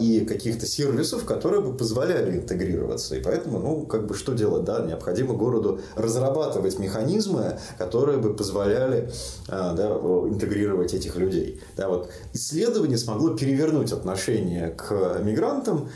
и 0.00 0.24
каких-то 0.26 0.66
сервисов, 0.66 1.24
которые 1.24 1.62
бы 1.62 1.76
позволяли 1.76 2.38
интегрироваться. 2.38 3.16
И 3.16 3.20
поэтому, 3.20 3.58
ну, 3.58 3.86
как 3.86 4.06
бы 4.06 4.14
что 4.14 4.32
делать, 4.32 4.64
да, 4.64 4.80
необходимо 4.84 5.34
городу 5.34 5.80
разрабатывать 5.96 6.78
механизмы, 6.78 7.58
которые 7.78 8.18
бы 8.18 8.34
позволяли 8.34 9.10
а, 9.48 9.51
да, 9.52 9.88
интегрировать 10.28 10.94
этих 10.94 11.16
людей. 11.16 11.60
Да, 11.76 11.88
вот 11.88 12.10
исследование 12.32 12.96
смогло 12.96 13.36
перевернуть 13.36 13.92
отношение 13.92 14.70
к 14.70 15.20
мигрантам 15.22 15.90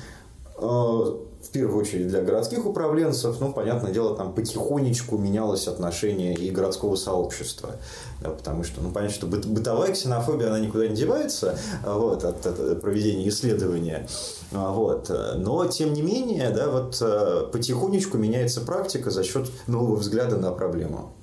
а, 0.56 1.22
в 1.42 1.50
первую 1.52 1.80
очередь 1.80 2.08
для 2.08 2.22
городских 2.22 2.66
управленцев, 2.66 3.40
ну, 3.40 3.52
понятное 3.52 3.92
дело, 3.92 4.14
там 4.14 4.34
потихонечку 4.34 5.16
менялось 5.16 5.68
отношение 5.68 6.34
и 6.34 6.50
городского 6.50 6.96
сообщества, 6.96 7.76
да, 8.20 8.30
потому 8.30 8.62
что, 8.62 8.82
ну, 8.82 8.90
понятно, 8.90 9.14
что 9.14 9.26
бытовая 9.26 9.92
ксенофобия, 9.92 10.48
она 10.48 10.58
никуда 10.58 10.88
не 10.88 10.94
девается 10.94 11.58
а, 11.84 11.98
вот, 11.98 12.24
от, 12.24 12.44
от 12.46 12.80
проведения 12.82 13.28
исследования, 13.28 14.06
вот, 14.50 15.10
но, 15.36 15.66
тем 15.66 15.94
не 15.94 16.02
менее, 16.02 16.50
да, 16.50 16.68
вот 16.68 17.52
потихонечку 17.52 18.18
меняется 18.18 18.60
практика 18.60 19.10
за 19.10 19.24
счет 19.24 19.48
нового 19.66 19.96
взгляда 19.96 20.36
на 20.36 20.52
проблему. 20.52 21.15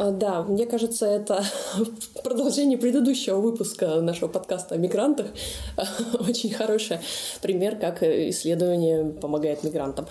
А, 0.00 0.12
да, 0.12 0.42
мне 0.42 0.64
кажется, 0.64 1.04
это 1.04 1.44
продолжение 2.24 2.78
предыдущего 2.78 3.36
выпуска 3.36 4.00
нашего 4.00 4.30
подкаста 4.30 4.76
о 4.76 4.78
мигрантах. 4.78 5.26
Очень 6.26 6.54
хороший 6.54 7.00
пример, 7.42 7.76
как 7.76 8.02
исследование 8.02 9.04
помогает 9.04 9.62
мигрантам. 9.62 10.06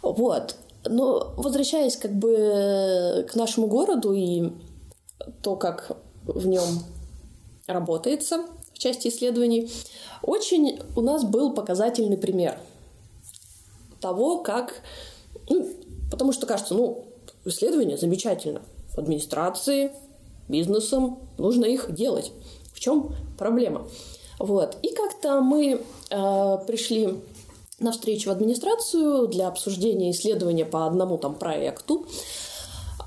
Вот. 0.00 0.56
Но 0.86 1.34
возвращаясь 1.36 1.98
как 1.98 2.14
бы 2.14 3.26
к 3.30 3.34
нашему 3.34 3.66
городу 3.66 4.14
и 4.14 4.50
то, 5.42 5.56
как 5.56 5.98
в 6.24 6.46
нем 6.46 6.64
работается 7.66 8.46
в 8.72 8.78
части 8.78 9.08
исследований, 9.08 9.70
очень 10.22 10.80
у 10.96 11.02
нас 11.02 11.24
был 11.24 11.52
показательный 11.52 12.16
пример 12.16 12.58
того, 14.00 14.38
как... 14.38 14.76
Ну, 15.50 15.68
потому 16.10 16.32
что 16.32 16.46
кажется, 16.46 16.72
ну, 16.72 17.04
исследование 17.44 17.98
замечательно– 17.98 18.62
администрации, 18.98 19.92
бизнесом, 20.48 21.18
нужно 21.38 21.64
их 21.64 21.92
делать. 21.94 22.32
В 22.72 22.80
чем 22.80 23.14
проблема? 23.36 23.86
Вот. 24.38 24.76
И 24.82 24.94
как-то 24.94 25.40
мы 25.40 25.80
э, 26.10 26.58
пришли 26.66 27.18
на 27.80 27.92
встречу 27.92 28.30
в 28.30 28.32
администрацию 28.32 29.28
для 29.28 29.48
обсуждения 29.48 30.10
исследования 30.10 30.64
по 30.64 30.86
одному 30.86 31.18
там 31.18 31.34
проекту. 31.34 32.06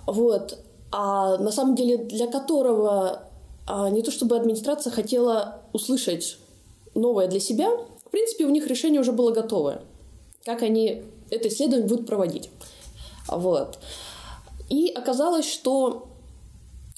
Вот. 0.08 0.58
А 0.92 1.38
на 1.38 1.52
самом 1.52 1.76
деле 1.76 1.98
для 1.98 2.28
которого 2.28 3.24
а, 3.68 3.90
не 3.90 4.02
то 4.02 4.12
чтобы 4.12 4.36
администрация 4.36 4.92
хотела 4.92 5.62
услышать 5.74 6.38
новое 6.96 7.28
для 7.28 7.40
себя, 7.40 7.70
в 8.06 8.10
принципе, 8.12 8.46
у 8.46 8.50
них 8.50 8.68
решение 8.68 9.00
уже 9.00 9.12
было 9.12 9.32
готовое, 9.32 9.82
как 10.44 10.62
они 10.62 11.04
это 11.30 11.48
исследование 11.48 11.88
будут 11.88 12.06
проводить. 12.06 12.50
Вот. 13.28 13.80
И 14.72 14.90
оказалось, 14.90 15.52
что 15.52 16.08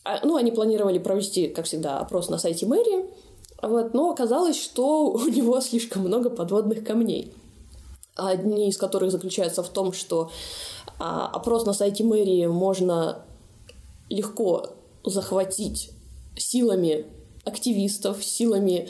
а, 0.03 0.19
ну, 0.23 0.35
они 0.35 0.51
планировали 0.51 0.99
провести, 0.99 1.47
как 1.47 1.65
всегда, 1.65 1.97
опрос 1.97 2.29
на 2.29 2.37
сайте 2.37 2.67
мэрии, 2.67 3.05
вот, 3.63 3.95
но 3.95 4.11
оказалось, 4.11 4.61
что 4.61 5.07
у 5.13 5.27
него 5.27 5.59
слишком 5.59 6.03
много 6.03 6.29
подводных 6.29 6.83
камней. 6.85 7.33
Одни 8.15 8.69
из 8.69 8.77
которых 8.77 9.11
заключаются 9.11 9.63
в 9.63 9.69
том, 9.69 9.91
что 9.91 10.29
а, 10.99 11.25
опрос 11.25 11.65
на 11.65 11.73
сайте 11.73 12.03
мэрии 12.03 12.45
можно 12.45 13.25
легко 14.07 14.67
захватить 15.03 15.89
силами 16.37 17.07
активистов, 17.43 18.23
силами 18.23 18.87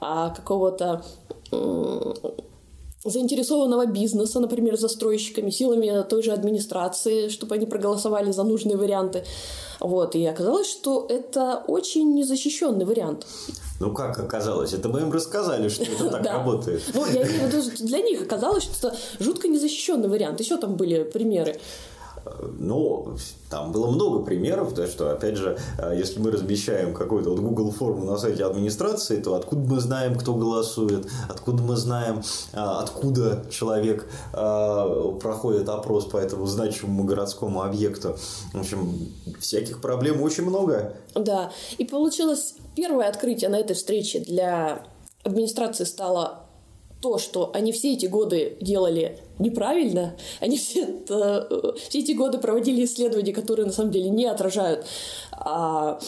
а, 0.00 0.30
какого-то 0.30 1.04
заинтересованного 3.04 3.86
бизнеса, 3.86 4.40
например, 4.40 4.76
застройщиками, 4.76 5.50
силами 5.50 6.04
той 6.08 6.22
же 6.22 6.32
администрации, 6.32 7.28
чтобы 7.28 7.54
они 7.54 7.66
проголосовали 7.66 8.30
за 8.30 8.44
нужные 8.44 8.76
варианты. 8.76 9.24
Вот. 9.80 10.14
И 10.14 10.26
оказалось, 10.26 10.68
что 10.68 11.06
это 11.08 11.64
очень 11.66 12.14
незащищенный 12.14 12.84
вариант. 12.84 13.26
Ну, 13.80 13.94
как 13.94 14.18
оказалось? 14.18 14.74
Это 14.74 14.90
мы 14.90 15.00
им 15.00 15.10
рассказали, 15.10 15.68
что 15.68 15.84
это 15.84 16.08
так 16.10 16.26
работает. 16.26 16.82
Ну, 16.92 17.06
я 17.06 17.22
имею 17.22 17.48
в 17.48 17.54
виду, 17.54 17.86
для 17.86 18.00
них 18.00 18.22
оказалось, 18.22 18.64
что 18.64 18.88
это 18.88 18.96
жутко 19.18 19.48
незащищенный 19.48 20.08
вариант. 20.08 20.40
Еще 20.40 20.58
там 20.58 20.76
были 20.76 21.02
примеры. 21.02 21.58
Ну, 22.58 23.16
там 23.48 23.72
было 23.72 23.90
много 23.90 24.24
примеров, 24.24 24.74
да, 24.74 24.86
что, 24.86 25.10
опять 25.10 25.36
же, 25.36 25.58
э, 25.78 25.94
если 25.96 26.20
мы 26.20 26.30
размещаем 26.30 26.94
какую-то 26.94 27.30
вот 27.30 27.40
Google 27.40 27.72
форму 27.72 28.04
на 28.04 28.18
сайте 28.18 28.44
администрации, 28.44 29.20
то 29.20 29.34
откуда 29.34 29.62
мы 29.62 29.80
знаем, 29.80 30.18
кто 30.18 30.34
голосует, 30.34 31.08
откуда 31.28 31.62
мы 31.62 31.76
знаем, 31.76 32.22
э, 32.52 32.56
откуда 32.58 33.44
человек 33.50 34.06
э, 34.32 35.12
проходит 35.20 35.68
опрос 35.68 36.06
по 36.06 36.18
этому 36.18 36.46
значимому 36.46 37.04
городскому 37.04 37.62
объекту. 37.62 38.16
В 38.52 38.60
общем, 38.60 39.08
всяких 39.40 39.80
проблем 39.80 40.22
очень 40.22 40.44
много. 40.44 40.94
Да, 41.14 41.50
и 41.78 41.84
получилось 41.84 42.54
первое 42.76 43.08
открытие 43.08 43.50
на 43.50 43.56
этой 43.56 43.74
встрече 43.74 44.20
для 44.20 44.82
администрации 45.22 45.84
стало 45.84 46.39
то, 47.00 47.18
что 47.18 47.50
они 47.54 47.72
все 47.72 47.94
эти 47.94 48.06
годы 48.06 48.56
делали 48.60 49.18
неправильно, 49.38 50.16
они 50.40 50.58
все, 50.58 50.82
это, 50.82 51.74
все 51.88 52.00
эти 52.00 52.12
годы 52.12 52.38
проводили 52.38 52.84
исследования, 52.84 53.32
которые 53.32 53.66
на 53.66 53.72
самом 53.72 53.90
деле 53.90 54.10
не 54.10 54.26
отражают 54.26 54.86
а, 55.32 55.98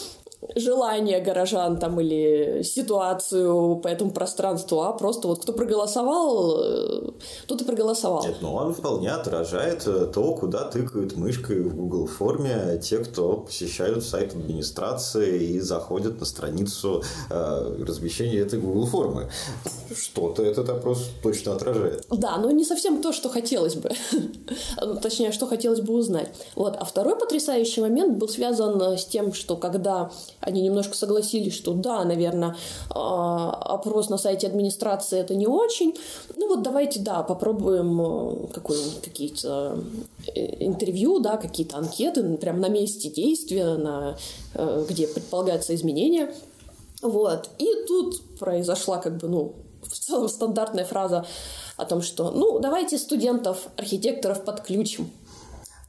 желание 0.55 1.19
горожан 1.21 1.77
там 1.77 1.99
или 1.99 2.63
ситуацию 2.63 3.77
по 3.77 3.87
этому 3.87 4.11
пространству, 4.11 4.81
а 4.81 4.93
просто 4.93 5.27
вот 5.27 5.41
кто 5.41 5.53
проголосовал, 5.53 6.61
э, 6.63 7.11
тот 7.47 7.61
и 7.61 7.65
проголосовал. 7.65 8.23
Нет, 8.23 8.37
ну 8.41 8.53
он 8.53 8.73
вполне 8.73 9.09
отражает 9.09 9.85
э, 9.87 10.07
то, 10.13 10.33
куда 10.35 10.65
тыкают 10.65 11.15
мышкой 11.15 11.61
в 11.61 11.75
Google 11.75 12.07
форме 12.07 12.79
те, 12.81 12.99
кто 12.99 13.37
посещают 13.37 14.03
сайт 14.03 14.33
администрации 14.33 15.43
и 15.43 15.59
заходят 15.59 16.19
на 16.19 16.25
страницу 16.25 17.03
э, 17.29 17.83
размещения 17.87 18.39
этой 18.39 18.59
Google 18.59 18.85
формы. 18.85 19.29
Что-то 19.95 20.43
этот 20.43 20.69
опрос 20.69 21.09
точно 21.21 21.55
отражает. 21.55 22.05
Да, 22.09 22.37
но 22.37 22.51
не 22.51 22.65
совсем 22.65 23.01
то, 23.01 23.11
что 23.11 23.29
хотелось 23.29 23.75
бы. 23.75 23.91
Точнее, 25.01 25.31
что 25.31 25.47
хотелось 25.47 25.81
бы 25.81 25.93
узнать. 25.93 26.29
Вот. 26.55 26.75
А 26.79 26.85
второй 26.85 27.17
потрясающий 27.17 27.81
момент 27.81 28.17
был 28.17 28.27
связан 28.27 28.81
с 28.81 29.05
тем, 29.05 29.33
что 29.33 29.55
когда 29.55 30.11
они 30.39 30.61
немножко 30.61 30.95
согласились, 30.95 31.53
что 31.53 31.73
да, 31.73 32.03
наверное, 32.03 32.55
а, 32.89 33.51
опрос 33.51 34.09
на 34.09 34.17
сайте 34.17 34.47
администрации 34.47 35.19
это 35.19 35.35
не 35.35 35.47
очень. 35.47 35.95
Ну 36.35 36.47
вот 36.47 36.63
давайте, 36.63 36.99
да, 36.99 37.23
попробуем 37.23 38.01
э, 38.01 38.47
какие-то 39.03 39.79
э, 40.35 40.65
интервью, 40.65 41.19
да, 41.19 41.37
какие-то 41.37 41.77
анкеты, 41.77 42.37
прям 42.37 42.59
на 42.59 42.69
месте 42.69 43.09
действия, 43.09 43.75
на, 43.75 44.17
э, 44.53 44.85
где 44.89 45.07
предполагаются 45.07 45.73
изменения. 45.75 46.33
Вот. 47.01 47.49
И 47.57 47.67
тут 47.87 48.21
произошла 48.39 48.97
как 48.97 49.17
бы, 49.17 49.27
ну, 49.27 49.53
в 49.81 49.99
целом 49.99 50.29
стандартная 50.29 50.85
фраза 50.85 51.25
о 51.77 51.85
том, 51.85 52.01
что, 52.01 52.31
ну, 52.31 52.59
давайте 52.59 52.97
студентов, 52.97 53.67
архитекторов 53.77 54.43
подключим. 54.43 55.09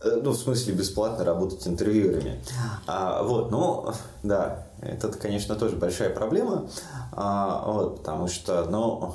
Э, 0.01 0.21
ну, 0.23 0.31
в 0.31 0.37
смысле, 0.37 0.75
бесплатно 0.75 1.25
работать 1.25 1.67
интервьюерами. 1.67 2.43
А, 2.87 3.23
вот, 3.23 3.51
ну, 3.51 3.93
да, 4.23 4.67
это, 4.81 5.09
конечно, 5.09 5.55
тоже 5.57 5.77
большая 5.77 6.11
проблема, 6.11 6.69
а, 7.13 7.65
вот, 7.67 7.99
потому 7.99 8.29
что, 8.29 8.65
ну, 8.69 9.15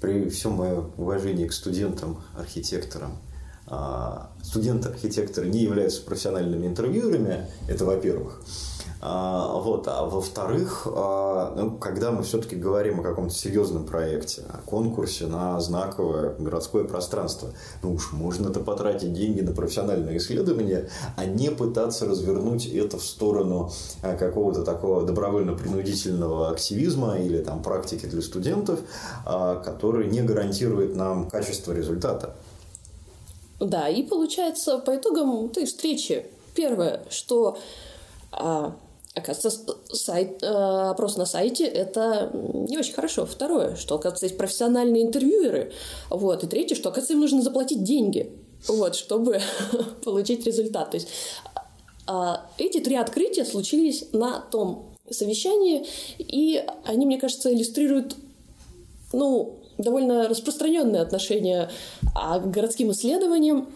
при 0.00 0.28
всем 0.28 0.52
моем 0.52 0.92
уважении 0.96 1.46
к 1.46 1.52
студентам, 1.52 2.22
архитекторам, 2.36 3.18
студенты-архитекторы 4.42 5.48
не 5.48 5.60
являются 5.60 6.02
профессиональными 6.02 6.66
интервьюерами, 6.66 7.46
это 7.68 7.84
во-первых. 7.84 8.40
А, 9.00 9.52
вот. 9.58 9.86
А 9.86 10.04
во-вторых, 10.04 10.86
а, 10.86 11.54
ну, 11.56 11.76
когда 11.78 12.10
мы 12.10 12.22
все-таки 12.22 12.56
говорим 12.56 13.00
о 13.00 13.02
каком-то 13.02 13.32
серьезном 13.32 13.84
проекте, 13.84 14.42
о 14.48 14.58
конкурсе 14.58 15.26
на 15.26 15.60
знаковое 15.60 16.34
городское 16.38 16.84
пространство, 16.84 17.50
ну 17.82 17.94
уж 17.94 18.12
можно-то 18.12 18.60
потратить 18.60 19.12
деньги 19.12 19.40
на 19.40 19.52
профессиональное 19.52 20.16
исследование, 20.16 20.88
а 21.16 21.26
не 21.26 21.50
пытаться 21.50 22.06
развернуть 22.06 22.66
это 22.66 22.98
в 22.98 23.04
сторону 23.04 23.70
а, 24.02 24.16
какого-то 24.16 24.64
такого 24.64 25.06
добровольно-принудительного 25.06 26.50
активизма 26.50 27.18
или 27.18 27.38
там 27.38 27.62
практики 27.62 28.06
для 28.06 28.22
студентов, 28.22 28.80
который 29.24 30.08
не 30.08 30.22
гарантирует 30.22 30.94
нам 30.96 31.28
качество 31.28 31.72
результата. 31.72 32.34
Да, 33.60 33.88
и 33.88 34.02
получается 34.02 34.78
по 34.78 34.96
итогам 34.96 35.48
той 35.48 35.66
встречи, 35.66 36.26
первое, 36.54 37.02
что 37.10 37.58
Оказывается, 39.18 39.74
сайт, 39.92 40.42
э, 40.42 40.46
опрос 40.46 41.16
на 41.16 41.26
сайте– 41.26 41.64
это 41.66 42.30
не 42.32 42.78
очень 42.78 42.92
хорошо. 42.92 43.26
Второе, 43.26 43.74
что, 43.74 43.96
оказывается, 43.96 44.26
есть 44.26 44.38
профессиональные 44.38 45.02
интервьюеры. 45.02 45.72
Вот. 46.10 46.44
И 46.44 46.46
третье, 46.46 46.74
что, 46.74 46.90
оказывается, 46.90 47.14
им 47.14 47.20
нужно 47.20 47.42
заплатить 47.42 47.82
деньги, 47.82 48.30
вот, 48.68 48.94
чтобы 48.94 49.40
получить 50.04 50.46
результат. 50.46 50.92
То 50.92 50.96
есть 50.98 51.08
а, 52.06 52.48
эти 52.58 52.80
три 52.80 52.96
открытия 52.96 53.44
случились 53.44 54.04
на 54.12 54.40
том 54.40 54.90
совещании, 55.10 55.86
и 56.18 56.64
они, 56.84 57.06
мне 57.06 57.18
кажется, 57.18 57.52
иллюстрируют 57.52 58.14
ну, 59.12 59.58
довольно 59.78 60.28
распространенное 60.28 61.02
отношение 61.02 61.70
к 62.14 62.46
городским 62.46 62.90
исследованиям, 62.92 63.68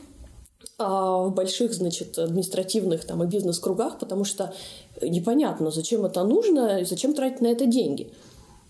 а, 0.78 1.24
в 1.24 1.34
больших, 1.34 1.72
значит, 1.72 2.18
административных 2.18 3.04
там 3.04 3.22
и 3.22 3.26
бизнес-кругах, 3.26 3.98
потому 3.98 4.24
что 4.24 4.52
непонятно, 5.00 5.70
зачем 5.70 6.04
это 6.04 6.24
нужно 6.24 6.80
и 6.80 6.84
зачем 6.84 7.14
тратить 7.14 7.40
на 7.40 7.48
это 7.48 7.66
деньги. 7.66 8.12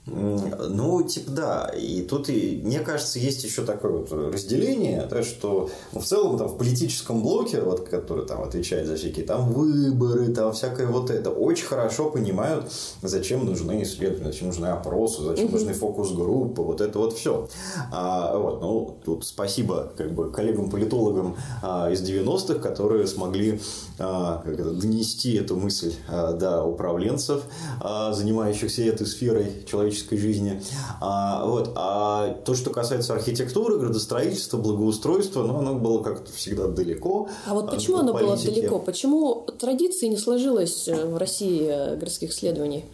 Ну, 0.04 1.02
типа, 1.04 1.30
да. 1.30 1.72
И 1.78 2.02
тут, 2.02 2.28
и, 2.28 2.60
мне 2.64 2.80
кажется, 2.80 3.20
есть 3.20 3.44
еще 3.44 3.62
такое 3.62 3.92
вот 3.92 4.12
разделение, 4.12 5.06
да, 5.08 5.22
что 5.22 5.70
ну, 5.92 6.00
в 6.00 6.04
целом 6.04 6.36
там 6.38 6.48
в 6.48 6.58
политическом 6.58 7.22
блоке, 7.22 7.60
вот, 7.60 7.88
который 7.88 8.26
там 8.26 8.42
отвечает 8.42 8.88
за 8.88 8.96
всякие 8.96 9.24
там 9.24 9.52
выборы, 9.52 10.34
там 10.34 10.52
всякое 10.52 10.88
вот 10.88 11.10
это, 11.10 11.30
очень 11.30 11.66
хорошо 11.66 12.10
понимают, 12.10 12.72
зачем 13.00 13.46
нужны 13.46 13.84
исследования, 13.84 14.32
зачем 14.32 14.48
нужны 14.48 14.66
опросы, 14.66 15.22
зачем 15.22 15.46
угу. 15.46 15.52
нужны 15.52 15.72
фокус-группы, 15.72 16.62
вот 16.62 16.80
это 16.80 16.98
вот 16.98 17.16
все. 17.16 17.48
А, 17.92 18.36
вот, 18.36 18.60
ну, 18.60 18.98
тут 19.04 19.24
спасибо 19.24 19.92
как 19.96 20.12
бы 20.12 20.32
коллегам-политологам 20.32 21.36
а, 21.62 21.92
из 21.92 22.02
90-х, 22.02 22.54
которые 22.54 23.06
смогли 23.06 23.60
а, 24.00 24.42
как 24.44 24.58
это, 24.58 24.72
донести 24.72 25.34
эту 25.34 25.54
мысль 25.54 25.94
а, 26.08 26.32
до 26.32 26.64
управленцев, 26.64 27.44
а, 27.80 28.12
занимающихся 28.12 28.82
этой 28.82 29.06
сферой 29.06 29.64
человечества 29.64 29.91
человеческой 29.92 30.16
жизни. 30.18 30.62
А, 31.00 31.44
вот. 31.44 31.72
а 31.74 32.34
то, 32.44 32.54
что 32.54 32.70
касается 32.70 33.14
архитектуры, 33.14 33.78
градостроительства, 33.78 34.58
благоустройства, 34.58 35.42
ну, 35.44 35.58
оно 35.58 35.74
было 35.74 36.02
как-то 36.02 36.32
всегда 36.32 36.68
далеко. 36.68 37.28
А 37.46 37.54
вот 37.54 37.70
почему 37.70 37.98
оно 37.98 38.12
было 38.12 38.36
далеко? 38.36 38.78
Почему 38.78 39.46
традиции 39.58 40.06
не 40.06 40.16
сложилось 40.16 40.88
э, 40.88 41.06
в 41.06 41.16
России 41.16 41.66
э, 41.68 41.96
городских 41.96 42.30
исследований? 42.30 42.84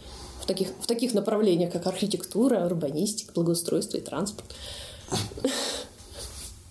В 0.41 0.45
таких, 0.45 0.69
в 0.81 0.87
таких 0.87 1.13
направлениях, 1.13 1.71
как 1.71 1.87
архитектура, 1.87 2.65
урбанистика, 2.65 3.31
благоустройство 3.33 3.97
и 3.97 4.01
транспорт. 4.01 4.47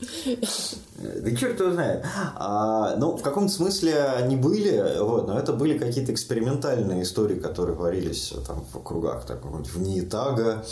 Да 0.01 1.37
черт 1.37 1.61
его 1.61 1.73
знает. 1.73 2.05
А, 2.37 2.97
ну, 2.97 3.17
в 3.17 3.23
каком-то 3.23 3.53
смысле 3.53 4.03
они 4.17 4.37
были, 4.37 5.01
вот, 5.01 5.27
но 5.27 5.39
это 5.39 5.53
были 5.53 5.79
какие-то 5.79 6.13
экспериментальные 6.13 7.03
истории, 7.03 7.39
которые 7.39 7.77
варились 7.77 8.33
там 8.47 8.65
в 8.73 8.83
кругах, 8.83 9.25
так, 9.27 9.45
в 9.45 9.81
Ниитага, 9.81 10.65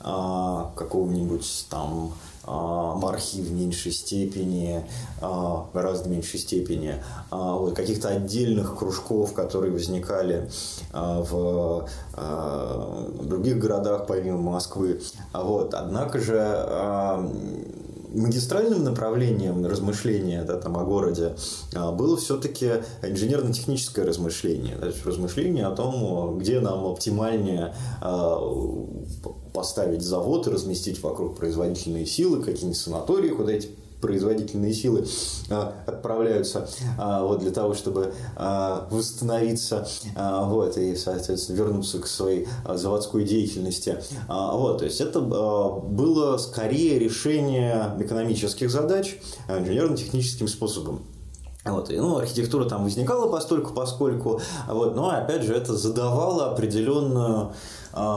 а, 0.00 0.72
какого-нибудь 0.76 1.66
там 1.70 2.12
а, 2.50 2.94
мархи 2.94 3.40
в 3.42 3.52
меньшей 3.52 3.92
степени, 3.92 4.86
а, 5.20 5.66
гораздо 5.74 6.08
меньшей 6.08 6.40
степени, 6.40 6.94
а, 7.30 7.54
вот, 7.54 7.76
каких-то 7.76 8.08
отдельных 8.08 8.78
кружков, 8.78 9.34
которые 9.34 9.72
возникали 9.72 10.50
в 10.92 11.88
других 13.22 13.58
городах 13.58 14.06
помимо 14.06 14.38
Москвы. 14.38 15.00
Вот. 15.32 15.74
Однако 15.74 16.18
же 16.18 16.34
магистральным 18.12 18.84
направлением 18.84 19.64
размышления 19.64 20.44
да, 20.44 20.58
там, 20.58 20.76
о 20.76 20.84
городе 20.84 21.36
а, 21.74 21.92
было 21.92 22.16
все-таки 22.16 22.70
инженерно-техническое 23.02 24.04
размышление. 24.04 24.76
Да, 24.80 24.90
размышление 25.04 25.66
о 25.66 25.72
том, 25.72 26.38
где 26.38 26.60
нам 26.60 26.86
оптимальнее 26.86 27.74
а, 28.00 28.38
поставить 29.52 30.02
завод 30.02 30.46
и 30.46 30.50
разместить 30.50 31.02
вокруг 31.02 31.36
производительные 31.36 32.06
силы, 32.06 32.42
какие-нибудь 32.42 32.78
санатории, 32.78 33.30
куда 33.30 33.52
эти 33.52 33.70
производительные 34.00 34.72
силы 34.72 35.06
а, 35.50 35.74
отправляются 35.86 36.68
а, 36.98 37.22
вот, 37.24 37.40
для 37.40 37.50
того, 37.50 37.74
чтобы 37.74 38.12
а, 38.36 38.86
восстановиться 38.90 39.86
вот, 40.16 40.76
и, 40.76 40.94
соответственно, 40.96 41.56
вернуться 41.56 41.98
к 41.98 42.06
своей 42.06 42.46
заводской 42.66 43.24
деятельности. 43.24 43.98
Вот, 44.28 44.78
то 44.78 44.84
есть 44.84 45.00
это 45.00 45.20
было 45.20 46.36
скорее 46.38 46.98
решение 46.98 47.94
экономических 47.98 48.70
задач 48.70 49.18
инженерно-техническим 49.48 50.48
способом. 50.48 51.02
Вот, 51.64 51.90
и, 51.90 51.96
ну, 51.96 52.16
архитектура 52.16 52.64
там 52.64 52.84
возникала 52.84 53.30
постольку, 53.30 53.74
поскольку, 53.74 54.40
вот, 54.68 54.94
но 54.94 55.10
опять 55.10 55.42
же 55.42 55.54
это 55.54 55.76
задавало 55.76 56.50
определенную 56.50 57.52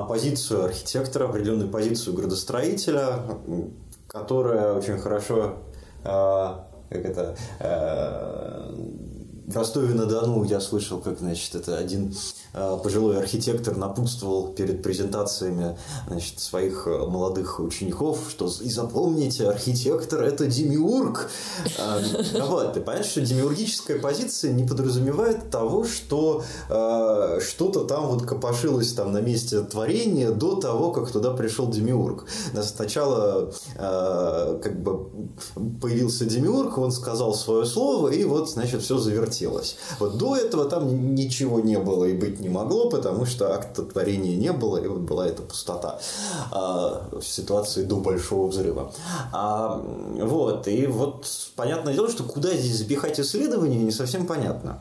позицию 0.08 0.66
архитектора, 0.66 1.26
определенную 1.26 1.70
позицию 1.70 2.16
градостроителя, 2.16 3.20
которая 4.12 4.74
очень 4.74 4.98
хорошо 4.98 5.36
а, 5.36 5.58
как 6.90 7.06
это, 7.06 7.36
а, 7.60 8.74
в 9.48 9.58
Ростове-на-Дону 9.58 10.44
я 10.44 10.60
слышал, 10.62 11.00
как, 11.00 11.20
значит, 11.20 11.56
это 11.56 11.78
один 11.78 12.14
а, 12.54 12.78
пожилой 12.78 13.18
архитектор 13.18 13.76
напутствовал 13.76 14.50
перед 14.54 14.84
презентациями 14.84 15.78
значит, 16.08 16.40
своих 16.40 16.86
молодых 16.86 17.60
учеников, 17.60 18.20
что 18.30 18.52
и 18.62 18.70
запомните, 18.70 19.50
архитектор– 19.50 20.22
это 20.24 20.46
демиург. 20.46 21.30
Ну 22.34 22.46
вот, 22.46 22.74
ты 22.74 22.82
понимаешь, 22.82 23.08
что 23.08 23.22
демиургическая 23.22 24.00
позиция 24.00 24.54
не 24.54 24.66
подразумевает 24.66 25.50
того, 25.50 25.86
что 25.86 26.44
что-то 26.68 27.86
там 27.86 28.08
вот 28.08 28.26
копошилось 28.26 28.94
там 28.94 29.12
на 29.12 29.22
месте 29.22 29.62
творения 29.62 30.32
до 30.32 30.56
того, 30.56 30.92
как 30.92 31.12
туда 31.12 31.32
пришел 31.32 31.68
демиург. 31.68 32.26
Сначала 32.62 33.52
как 33.76 34.82
бы 34.84 35.10
появился 35.82 36.26
демиург, 36.26 36.78
он 36.78 36.92
сказал 36.92 37.34
свое 37.34 37.66
слово, 37.66 38.10
и 38.10 38.24
вот, 38.24 38.50
значит, 38.50 38.82
все 38.82 38.98
завертелось 38.98 39.31
вертелось. 39.32 39.78
Вот 40.00 40.18
до 40.18 40.36
этого 40.36 40.66
там 40.66 41.16
ничего 41.16 41.60
не 41.60 41.80
было 41.80 42.06
и 42.06 42.14
быть 42.14 42.40
не 42.40 42.50
могло, 42.50 42.90
потому 42.90 43.26
что 43.26 43.54
акта 43.54 43.84
творения 43.84 44.36
не 44.36 44.52
было, 44.52 44.78
и 44.78 44.88
вот 44.88 45.00
была 45.00 45.28
эта 45.28 45.42
пустота 45.42 46.00
а, 46.52 47.08
в 47.12 47.24
ситуации 47.24 47.84
до 47.84 47.96
большого 47.98 48.48
взрыва. 48.48 48.92
А, 49.32 49.82
вот, 50.20 50.68
и 50.68 50.88
вот 50.88 51.28
понятное 51.56 51.94
дело, 51.94 52.10
что 52.10 52.24
куда 52.24 52.50
здесь 52.54 52.78
запихать 52.78 53.20
исследования, 53.20 53.78
не 53.78 53.92
совсем 53.92 54.28
понятно. 54.28 54.80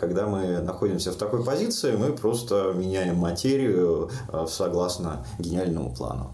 Когда 0.00 0.26
мы 0.26 0.58
находимся 0.58 1.12
в 1.12 1.16
такой 1.16 1.42
позиции, 1.44 1.96
мы 1.96 2.12
просто 2.12 2.72
меняем 2.74 3.16
материю 3.16 4.10
а, 4.28 4.46
согласно 4.46 5.24
гениальному 5.38 5.94
плану. 5.94 6.30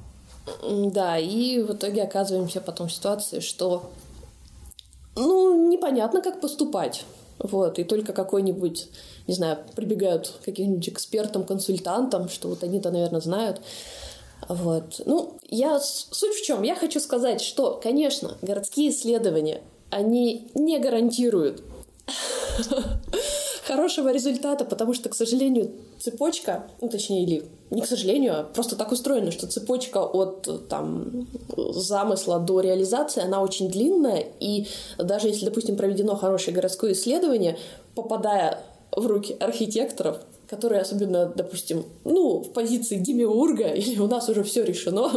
Да, 0.63 1.19
и 1.19 1.63
в 1.63 1.73
итоге 1.73 2.03
оказываемся 2.03 2.61
потом 2.61 2.89
в 2.89 2.93
ситуации, 2.93 3.41
что 3.41 3.91
ну, 5.17 5.71
непонятно, 5.71 6.21
как 6.21 6.41
поступать. 6.41 7.05
Вот, 7.39 7.79
и 7.79 7.85
только 7.85 8.13
какой-нибудь, 8.13 8.89
не 9.27 9.35
знаю, 9.35 9.59
прибегают 9.75 10.29
к 10.41 10.45
каким-нибудь 10.45 10.89
экспертам, 10.89 11.45
консультантам, 11.45 12.29
что 12.29 12.49
вот 12.49 12.63
они-то, 12.63 12.91
наверное, 12.91 13.21
знают. 13.21 13.61
Вот. 14.49 15.01
Ну, 15.05 15.39
я... 15.49 15.81
Суть 15.81 16.35
в 16.35 16.45
чем? 16.45 16.63
Я 16.63 16.75
хочу 16.75 17.01
сказать, 17.01 17.41
что, 17.41 17.81
конечно, 17.83 18.37
городские 18.43 18.91
исследования, 18.91 19.63
они 19.91 20.51
не 20.55 20.79
гарантируют 20.79 21.63
хорошего 23.67 24.13
результата, 24.13 24.65
потому 24.65 24.95
что, 24.95 25.09
к 25.09 25.15
сожалению, 25.15 25.73
цепочка, 25.99 26.67
ну, 26.81 26.89
точнее, 26.89 27.25
или 27.25 27.45
не 27.71 27.81
к 27.81 27.87
сожалению, 27.87 28.41
а 28.41 28.45
просто 28.45 28.77
так 28.77 28.93
устроена, 28.93 29.31
что 29.31 29.47
цепочка 29.47 29.99
от 30.05 30.69
там, 30.69 31.27
замысла 31.57 32.39
до 32.39 32.61
реализации, 32.61 33.23
она 33.23 33.41
очень 33.41 33.69
длинная, 33.69 34.27
и 34.39 34.67
даже 34.99 35.29
если, 35.29 35.47
допустим, 35.47 35.77
проведено 35.77 36.15
хорошее 36.15 36.55
городское 36.55 36.93
исследование, 36.93 37.59
попадая 37.95 38.61
в 38.93 39.07
руки 39.07 39.37
архитекторов, 39.41 40.19
которые 40.49 40.83
особенно, 40.83 41.27
допустим, 41.27 41.85
ну, 42.05 42.41
в 42.41 42.53
позиции 42.53 42.99
демиурга, 42.99 43.69
или 43.75 43.99
у 43.99 44.07
нас 44.07 44.29
уже 44.29 44.45
все 44.45 44.63
решено, 44.63 45.11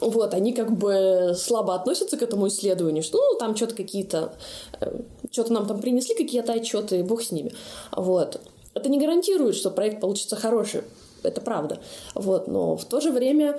вот, 0.00 0.34
они 0.34 0.52
как 0.52 0.76
бы 0.76 1.34
слабо 1.36 1.74
относятся 1.74 2.16
к 2.16 2.22
этому 2.22 2.48
исследованию, 2.48 3.02
что 3.02 3.18
ну, 3.18 3.38
там 3.38 3.56
что-то 3.56 3.74
какие-то, 3.74 4.34
э, 4.80 5.00
что-то 5.30 5.52
нам 5.52 5.66
там 5.66 5.80
принесли, 5.80 6.14
какие-то 6.14 6.52
отчеты, 6.52 7.02
бог 7.04 7.22
с 7.22 7.30
ними. 7.30 7.52
Вот. 7.92 8.40
Это 8.74 8.88
не 8.88 8.98
гарантирует, 8.98 9.54
что 9.54 9.70
проект 9.70 10.00
получится 10.00 10.36
хороший, 10.36 10.82
это 11.22 11.40
правда. 11.40 11.80
Вот, 12.14 12.48
но 12.48 12.76
в 12.76 12.84
то 12.84 13.00
же 13.00 13.12
время 13.12 13.58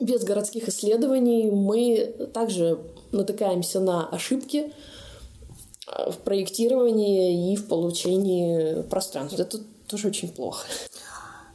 без 0.00 0.24
городских 0.24 0.68
исследований 0.68 1.50
мы 1.50 2.14
также 2.34 2.78
натыкаемся 3.12 3.80
на 3.80 4.08
ошибки 4.08 4.72
э, 5.86 6.10
в 6.10 6.18
проектировании 6.18 7.52
и 7.52 7.56
в 7.56 7.68
получении 7.68 8.82
пространства. 8.82 9.42
Это 9.42 9.58
тоже 9.86 10.08
очень 10.08 10.28
плохо. 10.28 10.66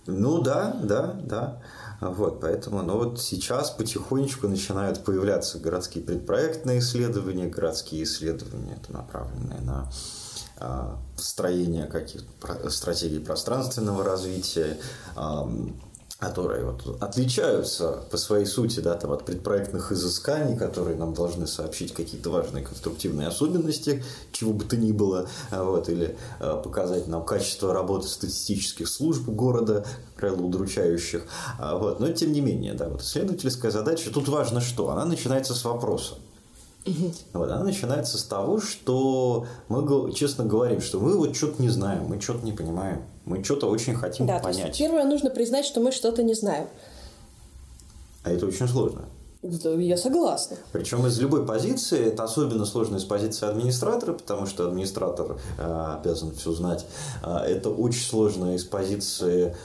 Ну 0.06 0.42
да, 0.42 0.80
да, 0.82 1.20
да. 1.24 1.62
Вот, 2.00 2.42
поэтому, 2.42 2.84
ну 2.84 2.98
вот 2.98 3.20
сейчас 3.20 3.72
потихонечку 3.72 4.48
начинают 4.48 5.04
появляться 5.04 5.58
городские 5.58 6.04
предпроектные 6.04 6.80
исследования, 6.80 7.48
городские 7.48 8.04
исследования, 8.04 8.78
это 8.80 8.94
направленные 8.94 9.62
на 9.62 9.90
а, 10.60 11.00
построение 11.16 11.88
каких-то 11.88 12.70
стратегий 12.70 13.20
пространственного 13.20 14.04
развития, 14.04 14.78
которые 16.20 16.66
вот 16.66 17.02
отличаются 17.02 18.04
по 18.10 18.18
своей 18.18 18.46
сути 18.46 18.80
да, 18.80 18.96
там, 18.96 19.12
от 19.12 19.24
предпроектных 19.24 19.92
изысканий, 19.92 20.58
которые 20.58 20.98
нам 20.98 21.14
должны 21.14 21.46
сообщить 21.46 21.94
какие-то 21.94 22.32
важные 22.32 22.64
конструктивные 22.64 23.28
особенности, 23.28 24.04
чего 24.32 24.52
бы 24.52 24.66
то 24.66 24.78
ни 24.78 24.92
было, 24.92 25.30
а, 25.52 25.64
вот, 25.64 25.90
или 25.90 26.18
э, 26.40 26.62
показать 26.64 27.08
нам 27.08 27.24
качество 27.24 27.72
работы 27.72 28.08
статистических 28.08 28.88
служб 28.88 29.28
города, 29.30 29.86
как 30.16 30.22
правило, 30.22 30.42
удручающих. 30.42 31.24
А, 31.60 31.78
вот. 31.78 32.00
Но 32.00 32.12
тем 32.12 32.32
не 32.32 32.42
менее, 32.42 32.74
да, 32.74 32.90
вот 32.90 33.04
исследовательская 33.04 33.70
задача, 33.70 34.10
тут 34.10 34.28
важно 34.28 34.60
что? 34.60 34.90
Она 34.90 35.06
начинается 35.06 35.54
с 35.54 35.64
вопроса. 35.64 36.16
Вот, 37.34 37.52
она 37.52 37.64
начинается 37.64 38.18
с 38.18 38.24
того, 38.24 38.60
что 38.60 39.46
мы 39.68 40.14
честно 40.14 40.46
говорим, 40.46 40.82
что 40.82 41.00
мы 41.00 41.18
вот 41.18 41.36
что-то 41.36 41.62
не 41.62 41.70
знаем, 41.70 42.06
мы 42.06 42.20
что-то 42.22 42.46
не 42.46 42.54
понимаем, 42.54 43.04
мы 43.28 43.44
что-то 43.44 43.68
очень 43.68 43.94
хотим 43.94 44.26
да, 44.26 44.40
понять. 44.40 44.62
То 44.62 44.68
есть, 44.68 44.80
первое, 44.80 45.04
нужно 45.04 45.30
признать, 45.30 45.66
что 45.66 45.82
мы 45.82 45.92
что-то 45.92 46.24
не 46.24 46.34
знаем. 46.34 46.68
А 48.24 48.32
это 48.32 48.46
очень 48.46 48.68
сложно. 48.68 49.06
Я 49.44 49.98
согласна. 49.98 50.58
Причем 50.72 51.06
из 51.06 51.20
любой 51.20 51.46
позиции, 51.46 52.08
это 52.08 52.24
особенно 52.24 52.66
сложно 52.66 52.98
из 52.98 53.04
позиции 53.04 53.48
администратора, 53.48 54.14
потому 54.14 54.48
что 54.48 54.68
администратор 54.68 55.38
э, 55.60 55.96
обязан 56.00 56.34
все 56.34 56.54
знать. 56.54 56.86
Э, 57.24 57.38
это 57.46 57.70
очень 57.70 58.02
сложно 58.02 58.56
из 58.56 58.64
позиции 58.64 59.56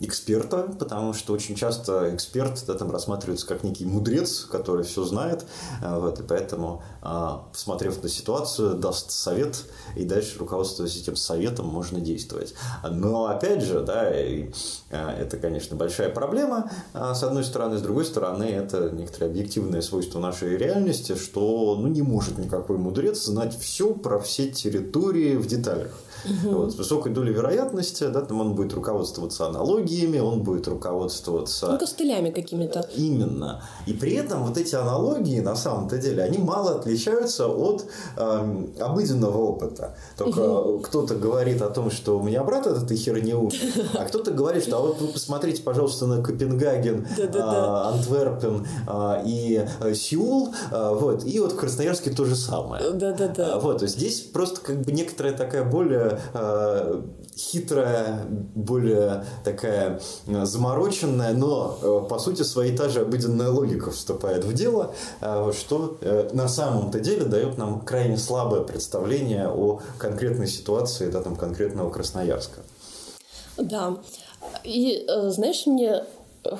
эксперта, 0.00 0.68
потому 0.78 1.12
что 1.12 1.32
очень 1.32 1.54
часто 1.54 2.14
эксперт 2.14 2.62
да, 2.66 2.74
там 2.74 2.90
рассматривается 2.90 3.46
как 3.46 3.64
некий 3.64 3.84
мудрец, 3.84 4.40
который 4.40 4.84
все 4.84 5.04
знает, 5.04 5.46
э, 5.82 5.98
вот, 5.98 6.20
и 6.20 6.22
поэтому, 6.22 6.82
э, 7.02 7.30
посмотрев 7.52 8.02
на 8.02 8.08
ситуацию, 8.08 8.74
даст 8.74 9.10
совет, 9.10 9.64
и 9.96 10.04
дальше, 10.04 10.38
руководствуясь 10.38 10.96
этим 10.96 11.16
советом, 11.16 11.66
можно 11.66 12.00
действовать. 12.00 12.54
Но, 12.88 13.26
опять 13.26 13.62
же, 13.62 13.80
да, 13.80 14.10
э, 14.10 14.50
это, 14.90 15.38
конечно, 15.38 15.76
большая 15.76 16.10
проблема, 16.10 16.70
э, 16.92 17.12
с 17.14 17.22
одной 17.22 17.44
стороны, 17.44 17.78
с 17.78 17.82
другой 17.82 18.04
стороны, 18.04 18.44
это 18.44 18.90
некоторое 18.90 19.26
объективное 19.26 19.80
свойство 19.80 20.20
нашей 20.20 20.56
реальности, 20.56 21.16
что 21.16 21.76
ну, 21.80 21.88
не 21.88 22.02
может 22.02 22.38
никакой 22.38 22.76
мудрец 22.76 23.24
знать 23.24 23.58
все 23.58 23.94
про 23.94 24.18
все 24.18 24.50
территории 24.50 25.36
в 25.36 25.46
деталях. 25.46 25.92
Угу. 26.26 26.54
Вот, 26.56 26.72
с 26.72 26.76
высокой 26.76 27.12
долей 27.12 27.32
вероятности, 27.32 28.04
да, 28.04 28.20
там 28.20 28.40
он 28.40 28.54
будет 28.54 28.74
руководствоваться 28.74 29.46
аналогиями, 29.46 30.18
он 30.18 30.42
будет 30.42 30.68
руководствоваться... 30.68 31.68
Ну, 31.68 31.78
костылями 31.78 32.30
какими-то. 32.30 32.88
Именно. 32.96 33.62
И 33.86 33.92
при 33.92 34.14
этом 34.14 34.44
вот 34.44 34.58
эти 34.58 34.74
аналогии, 34.74 35.40
на 35.40 35.56
самом-то 35.56 35.98
деле, 35.98 36.22
они 36.22 36.38
мало 36.38 36.76
отличаются 36.76 37.48
от 37.48 37.84
э, 38.16 38.66
обыденного 38.80 39.38
опыта. 39.38 39.96
Только 40.16 40.40
угу. 40.40 40.78
кто-то 40.80 41.14
говорит 41.14 41.62
о 41.62 41.70
том, 41.70 41.90
что 41.90 42.18
у 42.18 42.22
меня 42.22 42.42
брат 42.42 42.66
от 42.66 42.82
этой 42.82 42.96
херни 42.96 43.34
умер, 43.34 43.54
а 43.94 44.04
кто-то 44.04 44.30
говорит, 44.30 44.64
что 44.64 44.78
а 44.78 44.80
вот 44.80 45.00
вы 45.00 45.08
посмотрите, 45.08 45.62
пожалуйста, 45.62 46.06
на 46.06 46.22
Копенгаген, 46.22 47.06
а, 47.34 47.92
Антверпен 47.92 48.66
а, 48.86 49.22
и 49.24 49.66
э, 49.80 49.94
Сеул, 49.94 50.54
вот, 50.70 51.24
и 51.24 51.38
вот 51.40 51.52
в 51.52 51.56
Красноярске 51.56 52.10
то 52.10 52.24
же 52.24 52.36
самое. 52.36 52.90
Да-да-да. 52.92 53.58
Вот, 53.58 53.82
здесь 53.82 54.20
просто 54.20 54.60
как 54.60 54.80
бы 54.82 54.92
некоторая 54.92 55.32
такая 55.34 55.64
более 55.64 56.15
э, 56.34 57.02
хитрая, 57.36 58.24
более 58.54 59.24
такая 59.44 60.00
э, 60.26 60.44
замороченная, 60.46 61.34
но 61.34 61.78
э, 61.80 62.08
по 62.08 62.18
сути 62.18 62.42
своей 62.42 62.76
та 62.76 62.88
же 62.88 63.00
обыденная 63.00 63.50
логика 63.50 63.90
вступает 63.90 64.44
в 64.44 64.52
дело, 64.54 64.94
э, 65.20 65.52
что 65.56 65.98
на 66.32 66.48
самом-то 66.48 67.00
деле 67.00 67.24
дает 67.24 67.58
нам 67.58 67.80
крайне 67.80 68.16
слабое 68.16 68.62
представление 68.62 69.48
о 69.48 69.80
конкретной 69.98 70.48
ситуации 70.48 71.10
да, 71.10 71.22
там, 71.22 71.36
конкретного 71.36 71.90
Красноярска. 71.90 72.60
Да. 73.58 73.96
И 74.64 75.06
знаешь, 75.06 75.66
мне 75.66 76.04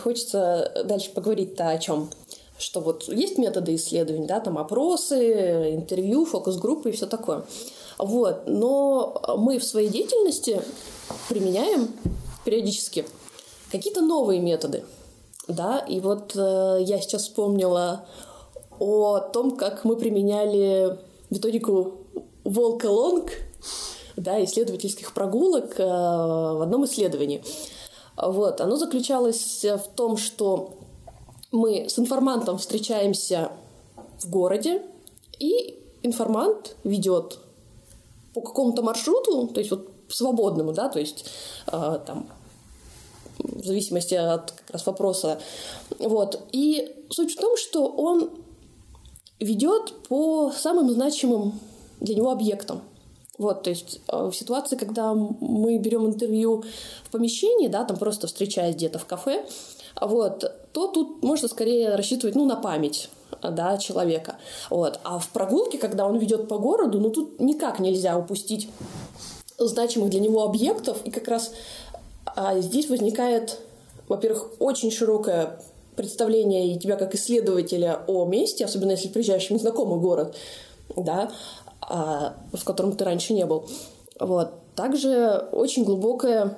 хочется 0.02 0.72
дальше 0.84 1.10
поговорить-то 1.12 1.68
о 1.68 1.78
чем? 1.78 2.10
Что 2.58 2.80
вот 2.80 3.04
есть 3.08 3.38
методы 3.38 3.74
исследований, 3.74 4.26
да, 4.26 4.40
там 4.40 4.58
опросы, 4.58 5.74
интервью, 5.74 6.24
фокус-группы 6.24 6.90
и 6.90 6.92
все 6.92 7.06
такое. 7.06 7.44
Вот. 7.98 8.42
Но 8.46 9.20
мы 9.38 9.58
в 9.58 9.64
своей 9.64 9.88
деятельности 9.88 10.62
применяем 11.28 11.88
периодически 12.44 13.06
какие-то 13.70 14.00
новые 14.00 14.40
методы. 14.40 14.84
Да, 15.48 15.78
и 15.78 16.00
вот 16.00 16.34
э, 16.34 16.78
я 16.82 17.00
сейчас 17.00 17.22
вспомнила 17.22 18.06
о 18.80 19.20
том, 19.20 19.56
как 19.56 19.84
мы 19.84 19.96
применяли 19.96 20.98
методику 21.30 21.98
волка-лонг, 22.42 23.30
да, 24.16 24.42
исследовательских 24.44 25.14
прогулок 25.14 25.78
э, 25.78 25.84
в 25.84 26.62
одном 26.62 26.84
исследовании. 26.84 27.44
Вот, 28.16 28.60
оно 28.60 28.76
заключалось 28.76 29.64
в 29.64 29.94
том, 29.94 30.16
что 30.16 30.74
мы 31.52 31.88
с 31.88 31.98
информантом 31.98 32.58
встречаемся 32.58 33.52
в 34.18 34.28
городе, 34.28 34.82
и 35.38 35.78
информант 36.02 36.76
ведет 36.82 37.38
по 38.36 38.42
какому-то 38.42 38.82
маршруту, 38.82 39.46
то 39.46 39.60
есть 39.60 39.70
вот 39.70 39.88
свободному, 40.10 40.74
да, 40.74 40.90
то 40.90 41.00
есть 41.00 41.24
э, 41.68 41.98
там 42.06 42.28
в 43.38 43.64
зависимости 43.64 44.12
от 44.12 44.52
как 44.52 44.70
раз 44.72 44.86
вопроса. 44.86 45.40
Вот. 45.98 46.46
И 46.52 46.94
суть 47.08 47.32
в 47.32 47.40
том, 47.40 47.56
что 47.56 47.86
он 47.86 48.30
ведет 49.40 49.94
по 50.08 50.52
самым 50.54 50.90
значимым 50.90 51.58
для 52.00 52.14
него 52.14 52.30
объектам. 52.30 52.82
Вот, 53.38 53.62
то 53.62 53.70
есть 53.70 54.00
э, 54.08 54.28
в 54.28 54.34
ситуации, 54.34 54.76
когда 54.76 55.14
мы 55.14 55.78
берем 55.78 56.04
интервью 56.06 56.62
в 57.04 57.10
помещении, 57.10 57.68
да, 57.68 57.84
там 57.84 57.96
просто 57.96 58.26
встречаясь 58.26 58.74
где-то 58.74 58.98
в 58.98 59.06
кафе, 59.06 59.46
вот, 59.98 60.44
то 60.72 60.88
тут 60.88 61.22
можно 61.22 61.48
скорее 61.48 61.94
рассчитывать 61.94 62.34
ну, 62.34 62.44
на 62.44 62.56
память. 62.56 63.08
Да, 63.42 63.76
человека. 63.78 64.36
Вот. 64.70 65.00
А 65.04 65.18
в 65.18 65.28
прогулке, 65.28 65.78
когда 65.78 66.06
он 66.06 66.18
ведет 66.18 66.48
по 66.48 66.58
городу, 66.58 67.00
ну 67.00 67.10
тут 67.10 67.40
никак 67.40 67.78
нельзя 67.78 68.18
упустить 68.18 68.68
значимых 69.58 70.10
для 70.10 70.20
него 70.20 70.42
объектов. 70.44 70.98
И 71.04 71.10
как 71.10 71.28
раз 71.28 71.52
а, 72.24 72.58
здесь 72.60 72.88
возникает, 72.88 73.58
во-первых, 74.08 74.52
очень 74.58 74.90
широкое 74.90 75.60
представление 75.96 76.72
и 76.72 76.78
тебя 76.78 76.96
как 76.96 77.14
исследователя 77.14 78.00
о 78.06 78.26
месте, 78.26 78.64
особенно 78.64 78.92
если 78.92 79.08
приезжаешь 79.08 79.46
в 79.46 79.50
незнакомый 79.50 79.98
город, 79.98 80.36
да, 80.94 81.30
а, 81.80 82.34
в 82.52 82.64
котором 82.64 82.96
ты 82.96 83.04
раньше 83.04 83.32
не 83.32 83.46
был. 83.46 83.66
Вот. 84.20 84.50
Также 84.74 85.48
очень 85.52 85.84
глубокое 85.84 86.56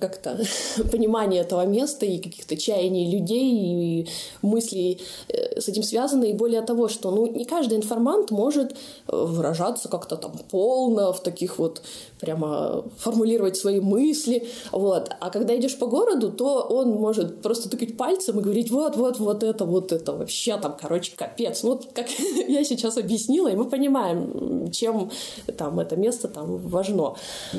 как-то 0.00 0.38
понимание 0.92 1.42
этого 1.42 1.64
места 1.66 2.06
и 2.06 2.18
каких-то 2.18 2.56
чаяний 2.56 3.10
людей 3.10 3.50
и 3.50 4.08
мыслей 4.42 5.00
э, 5.28 5.60
с 5.60 5.68
этим 5.68 5.82
связано. 5.82 6.24
И 6.24 6.32
более 6.32 6.62
того, 6.62 6.88
что 6.88 7.10
ну, 7.10 7.26
не 7.26 7.44
каждый 7.44 7.78
информант 7.78 8.30
может 8.30 8.72
э, 8.72 8.76
выражаться 9.16 9.88
как-то 9.88 10.16
там 10.16 10.32
полно 10.50 11.12
в 11.12 11.22
таких 11.22 11.58
вот 11.58 11.82
прямо 12.20 12.84
формулировать 12.98 13.56
свои 13.56 13.80
мысли. 13.80 14.48
Вот. 14.72 15.10
А 15.20 15.30
когда 15.30 15.56
идешь 15.56 15.78
по 15.78 15.86
городу, 15.86 16.30
то 16.32 16.60
он 16.62 16.90
может 16.90 17.40
просто 17.42 17.68
тыкать 17.68 17.96
пальцем 17.96 18.40
и 18.40 18.42
говорить 18.42 18.70
вот, 18.70 18.96
вот, 18.96 19.18
вот 19.18 19.42
это, 19.42 19.64
вот 19.64 19.92
это 19.92 20.12
вообще 20.12 20.56
там, 20.58 20.76
короче, 20.80 21.12
капец. 21.16 21.62
Ну, 21.62 21.70
вот 21.70 21.88
как 21.94 22.06
я 22.48 22.64
сейчас 22.64 22.96
объяснила, 22.96 23.48
и 23.48 23.56
мы 23.56 23.68
понимаем, 23.68 24.70
чем 24.72 25.10
там 25.56 25.80
это 25.80 25.96
место 25.96 26.28
там 26.28 26.58
важно. 26.58 27.14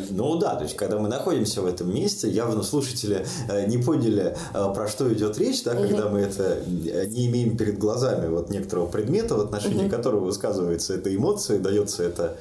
Ну 0.09 0.35
да, 0.37 0.55
то 0.55 0.63
есть 0.63 0.75
когда 0.75 0.99
мы 0.99 1.07
находимся 1.07 1.61
в 1.61 1.65
этом 1.65 1.93
месте, 1.93 2.08
явно 2.23 2.63
слушатели 2.63 3.25
э, 3.47 3.65
не 3.67 3.77
поняли, 3.77 4.35
э, 4.53 4.73
про 4.73 4.87
что 4.87 5.11
идет 5.13 5.37
речь, 5.37 5.63
да, 5.63 5.75
когда 5.75 6.09
мы 6.09 6.19
это 6.19 6.59
э, 6.65 7.05
не 7.07 7.27
имеем 7.27 7.57
перед 7.57 7.77
глазами 7.77 8.27
вот 8.27 8.49
некоторого 8.49 8.87
предмета, 8.87 9.35
в 9.35 9.41
отношении 9.41 9.89
которого 9.89 10.25
высказывается 10.25 10.93
эта 10.93 11.15
эмоция, 11.15 11.59
дается 11.59 12.03
это 12.03 12.37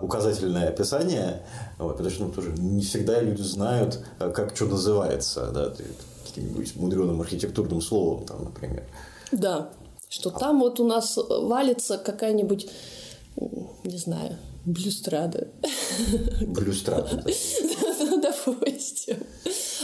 указательное 0.00 0.68
описание, 0.68 1.42
вот, 1.78 1.96
потому 1.96 2.10
что 2.10 2.24
ну, 2.24 2.30
тоже 2.30 2.52
не 2.56 2.82
всегда 2.82 3.20
люди 3.20 3.42
знают, 3.42 4.00
как 4.18 4.54
что 4.54 4.66
называется, 4.66 5.50
да, 5.52 5.72
каким-нибудь 6.26 6.76
мудреным 6.76 7.20
архитектурным 7.20 7.80
словом, 7.80 8.24
там, 8.24 8.44
например. 8.44 8.84
Да, 9.32 9.70
что 10.08 10.30
там 10.30 10.60
вот 10.60 10.80
у 10.80 10.86
нас 10.86 11.16
валится 11.16 11.98
какая-нибудь, 11.98 12.68
не 13.84 13.98
знаю, 13.98 14.38
блюстрада. 14.64 15.48
Блюстрада, 16.46 17.22
да. 17.24 17.30
Допустим. 18.60 19.16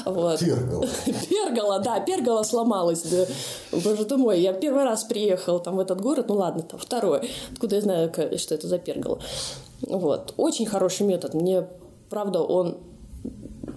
Вот. 0.05 0.41
Пергола. 0.41 0.87
Пергола, 1.29 1.79
да, 1.81 2.01
пергола 2.01 2.43
сломалась. 2.43 3.03
Да. 3.03 3.27
Боже 3.73 4.05
ты 4.05 4.17
мой, 4.17 4.41
я 4.41 4.53
первый 4.53 4.85
раз 4.85 5.05
приехал 5.05 5.61
там 5.61 5.77
в 5.77 5.81
этот 5.81 6.01
город, 6.01 6.27
ну 6.29 6.35
ладно, 6.35 6.63
там 6.63 6.79
второй. 6.79 7.31
Откуда 7.53 7.77
я 7.77 7.83
знаю, 7.83 8.13
что 8.39 8.55
это 8.55 8.69
за 8.69 8.79
пергола? 8.79 9.21
Вот. 9.83 10.35
Очень 10.37 10.67
хороший 10.67 11.07
метод. 11.07 11.35
Мне, 11.35 11.67
правда, 12.11 12.41
он 12.43 12.79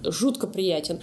жутко 0.04 0.46
приятен. 0.46 1.00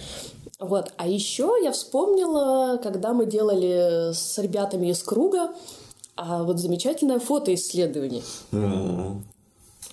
Вот. 0.60 0.92
А 0.98 1.08
еще 1.08 1.56
я 1.64 1.72
вспомнила, 1.72 2.78
когда 2.82 3.14
мы 3.14 3.26
делали 3.26 4.14
с 4.14 4.38
ребятами 4.38 4.88
из 4.88 5.04
круга 5.04 5.50
а 6.16 6.44
вот 6.44 6.60
замечательное 6.60 7.20
фотоисследование. 7.20 8.24
Mm-hmm. 8.52 9.22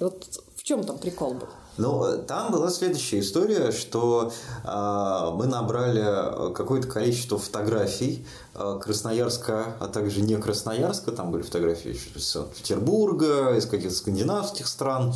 Вот 0.01 0.41
в 0.57 0.63
чем 0.63 0.85
там 0.85 0.99
прикол 0.99 1.35
был? 1.35 1.49
Ну, 1.79 2.19
там 2.27 2.53
была 2.53 2.71
следующая 2.71 3.21
история, 3.21 3.73
что 3.73 4.31
э, 4.63 5.31
мы 5.35 5.47
набрали 5.47 6.53
какое-то 6.53 6.87
количество 6.87 7.39
фотографий 7.39 8.27
э, 8.55 8.79
Красноярска, 8.83 9.77
а 9.81 9.89
также 9.89 10.21
не 10.21 10.37
Красноярска, 10.37 11.13
там 11.13 11.31
были 11.31 11.43
фотографии 11.43 11.99
из 12.15 12.29
Санкт-Петербурга, 12.29 13.57
из 13.57 13.65
каких-то 13.65 13.95
скандинавских 13.97 14.67
стран. 14.67 15.15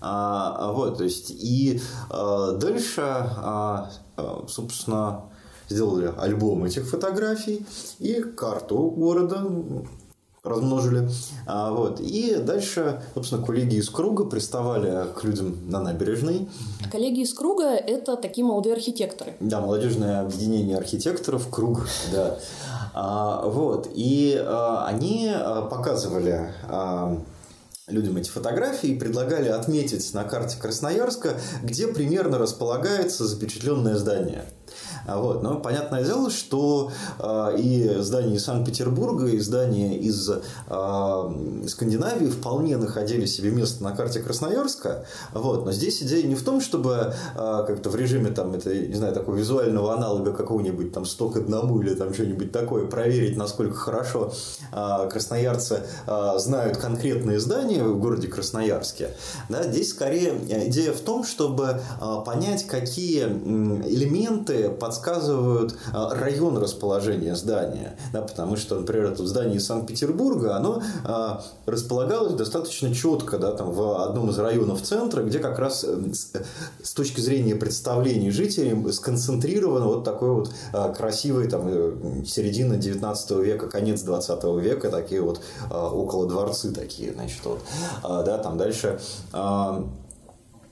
А, 0.00 0.72
вот, 0.72 0.98
то 0.98 1.04
есть, 1.04 1.30
и 1.30 1.80
э, 2.10 2.56
дальше, 2.60 3.30
э, 4.16 4.44
собственно, 4.48 5.26
сделали 5.68 6.12
альбом 6.18 6.64
этих 6.64 6.88
фотографий 6.88 7.64
и 8.00 8.20
карту 8.22 8.90
города 8.90 9.46
размножили. 10.44 11.08
А, 11.46 11.70
вот. 11.70 12.00
И 12.00 12.34
дальше, 12.36 13.00
собственно, 13.14 13.44
коллеги 13.44 13.76
из 13.76 13.88
круга 13.88 14.24
приставали 14.24 15.06
к 15.14 15.22
людям 15.22 15.70
на 15.70 15.80
набережной. 15.80 16.48
Коллеги 16.90 17.20
из 17.20 17.32
круга– 17.32 17.70
это 17.76 18.16
такие 18.16 18.44
молодые 18.44 18.74
архитекторы. 18.74 19.34
Да, 19.38 19.60
молодежное 19.60 20.22
объединение 20.22 20.76
архитекторов 20.76 21.48
«Круг». 21.48 21.86
Да. 22.12 22.38
А, 22.92 23.46
вот. 23.46 23.88
И 23.94 24.36
а, 24.36 24.86
они 24.86 25.30
а, 25.32 25.62
показывали 25.62 26.52
а, 26.68 27.18
людям 27.88 28.16
эти 28.16 28.30
фотографии 28.30 28.90
и 28.90 28.98
предлагали 28.98 29.48
отметить 29.48 30.14
на 30.14 30.22
карте 30.22 30.56
Красноярска, 30.60 31.34
где 31.64 31.88
примерно 31.88 32.38
располагается 32.38 33.26
запечатленное 33.26 33.96
здание. 33.96 34.44
А 35.06 35.18
вот. 35.18 35.42
Но 35.42 35.58
понятное 35.58 36.04
дело, 36.04 36.30
что 36.30 36.92
э, 37.18 37.56
и 37.58 37.96
здания 37.98 38.36
из 38.36 38.44
Санкт-Петербурга, 38.44 39.26
и 39.26 39.38
здания 39.38 39.98
из 39.98 40.30
э, 40.30 41.66
Скандинавии 41.66 42.28
вполне 42.28 42.76
находили 42.76 43.26
себе 43.26 43.50
место 43.50 43.82
на 43.82 43.94
карте 43.96 44.20
Красноярска. 44.20 45.04
Вот. 45.34 45.64
Но 45.64 45.72
здесь 45.72 46.02
идея 46.02 46.26
не 46.26 46.34
в 46.34 46.44
том, 46.44 46.60
чтобы 46.60 47.14
э, 47.34 47.64
как-то 47.66 47.90
в 47.90 47.96
режиме 47.96 48.30
там, 48.30 48.54
это, 48.54 48.74
не 48.74 48.94
знаю, 48.94 49.12
такого 49.12 49.36
визуального 49.36 49.92
аналога 49.94 50.32
какого-нибудь 50.32 50.92
там 50.92 51.04
100 51.04 51.30
к 51.30 51.36
одному 51.38 51.80
или 51.82 51.94
там 51.94 52.14
что-нибудь 52.14 52.52
такое, 52.52 52.86
проверить, 52.86 53.36
насколько 53.36 53.74
хорошо 53.74 54.32
красноярцы 54.70 55.82
знают 56.36 56.76
конкретные 56.76 57.40
здания 57.40 57.71
в 57.80 57.98
городе 57.98 58.28
Красноярске. 58.28 59.10
Да, 59.48 59.62
здесь 59.64 59.90
скорее 59.90 60.38
идея 60.68 60.92
в 60.92 61.00
том, 61.00 61.24
чтобы 61.24 61.80
э, 62.00 62.16
понять, 62.24 62.66
какие 62.66 63.24
элементы 63.24 64.70
под 64.70 64.92
подсказывают 64.92 65.74
а, 65.92 66.14
район 66.14 66.58
расположения 66.58 67.34
здания. 67.34 67.96
Да, 68.12 68.20
потому 68.20 68.56
что, 68.56 68.78
например, 68.78 69.06
это 69.06 69.26
здание 69.26 69.56
из 69.56 69.66
Санкт-Петербурга, 69.66 70.56
оно 70.56 70.82
располагалось 71.66 72.34
достаточно 72.34 72.94
четко 72.94 73.38
да, 73.38 73.52
там, 73.52 73.72
в 73.72 74.02
одном 74.02 74.30
из 74.30 74.38
районов 74.38 74.82
центра, 74.82 75.22
где 75.22 75.38
как 75.38 75.58
раз 75.58 75.84
э, 75.86 75.98
с 76.82 76.92
точки 76.92 77.20
зрения 77.20 77.54
представлений 77.54 78.30
жителей 78.30 78.92
сконцентрировано 78.92 79.86
вот 79.86 80.04
такой 80.04 80.30
вот 80.30 80.50
красивый 80.96 81.48
там, 81.48 81.62
э, 81.66 82.24
середина 82.26 82.76
19 82.76 83.30
века, 83.42 83.68
конец 83.68 84.02
20 84.02 84.44
века, 84.60 84.90
такие 84.90 85.22
вот 85.22 85.40
около 85.70 86.28
дворцы 86.28 86.70
такие, 86.72 87.12
значит, 87.12 87.40
вот, 87.44 87.61
да, 88.02 88.38
там 88.38 88.58
дальше 88.58 88.98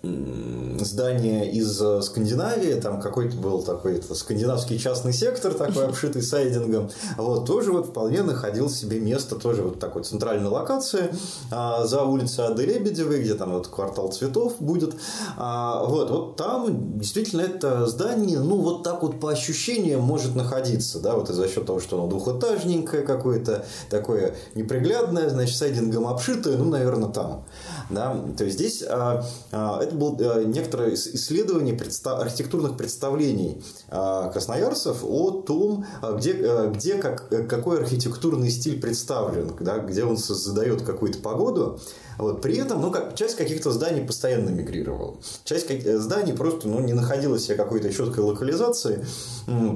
здание 0.03 1.51
из 1.51 1.81
э, 1.81 2.01
Скандинавии, 2.01 2.81
там 2.81 3.03
какой-то 3.03 3.37
был 3.37 3.63
такой 3.63 4.03
скандинавский 4.03 4.79
частный 4.79 5.13
сектор, 5.13 5.53
такой 5.53 5.85
обшитый 5.87 6.23
сайдингом, 6.23 6.91
вот, 7.19 7.47
тоже 7.47 7.71
вот 7.73 7.89
вполне 7.89 8.23
находил 8.23 8.71
себе 8.71 8.99
место, 8.99 9.37
тоже 9.37 9.63
вот 9.63 9.79
такой 9.79 10.03
центральной 10.05 10.49
локации 10.49 11.15
а, 11.51 11.85
за 11.87 12.05
улицей 12.05 12.47
Ады 12.47 12.65
Лебедевой, 12.65 13.21
где 13.21 13.35
там 13.35 13.53
вот 13.53 13.69
квартал 13.69 14.11
цветов 14.11 14.55
будет, 14.59 14.95
а, 15.37 15.85
вот, 15.85 16.11
вот 16.11 16.37
там 16.37 16.99
действительно 16.99 17.43
это 17.43 17.87
здание, 17.87 18.41
ну, 18.41 18.57
вот 18.57 18.83
так 18.83 19.03
вот 19.03 19.21
по 19.21 19.31
ощущениям 19.31 20.01
может 20.01 20.35
находиться, 20.35 21.01
да, 21.01 21.15
вот 21.15 21.29
и 21.29 21.35
за 21.35 21.47
счет 21.47 21.67
того, 21.67 21.79
что 21.79 21.99
оно 21.99 22.09
двухэтажненькое 22.09 23.03
какое-то, 23.03 23.67
такое 23.91 24.35
неприглядное, 24.55 25.29
значит, 25.29 25.57
сайдингом 25.57 26.07
обшитое, 26.07 26.57
ну, 26.57 26.71
наверное, 26.71 27.11
там, 27.11 27.45
да, 27.91 28.17
то 28.39 28.45
есть 28.45 28.57
здесь 28.57 28.83
а, 28.89 29.27
а, 29.53 29.90
это 29.91 29.97
было 29.97 30.17
э, 30.19 30.45
некоторое 30.45 30.95
исследование 30.95 31.79
архитектурных 32.05 32.77
представлений 32.77 33.63
а, 33.89 34.29
красноярцев 34.31 34.99
о 35.03 35.43
том, 35.43 35.85
а, 36.01 36.13
где, 36.13 36.33
э, 36.33 36.73
где 36.73 36.95
как, 36.95 37.33
э, 37.33 37.45
какой 37.45 37.81
архитектурный 37.81 38.51
стиль 38.51 38.81
представлен, 38.81 39.53
да, 39.61 39.79
где 39.79 40.05
он 40.05 40.17
создает 40.17 40.83
какую-то 40.83 41.19
погоду. 41.19 41.81
Вот. 42.21 42.43
При 42.43 42.57
этом, 42.57 42.81
ну, 42.81 42.91
как, 42.91 43.15
часть 43.15 43.37
каких-то 43.37 43.71
зданий 43.73 44.03
постоянно 44.03 44.51
мигрировала. 44.51 45.17
Часть 45.45 45.67
как, 45.67 45.83
зданий 46.01 46.33
просто 46.33 46.69
ну, 46.69 46.81
не 46.81 46.93
находила 46.93 47.39
себе 47.39 47.57
какой-то 47.57 47.93
четкой 47.93 48.25
локализации, 48.25 49.05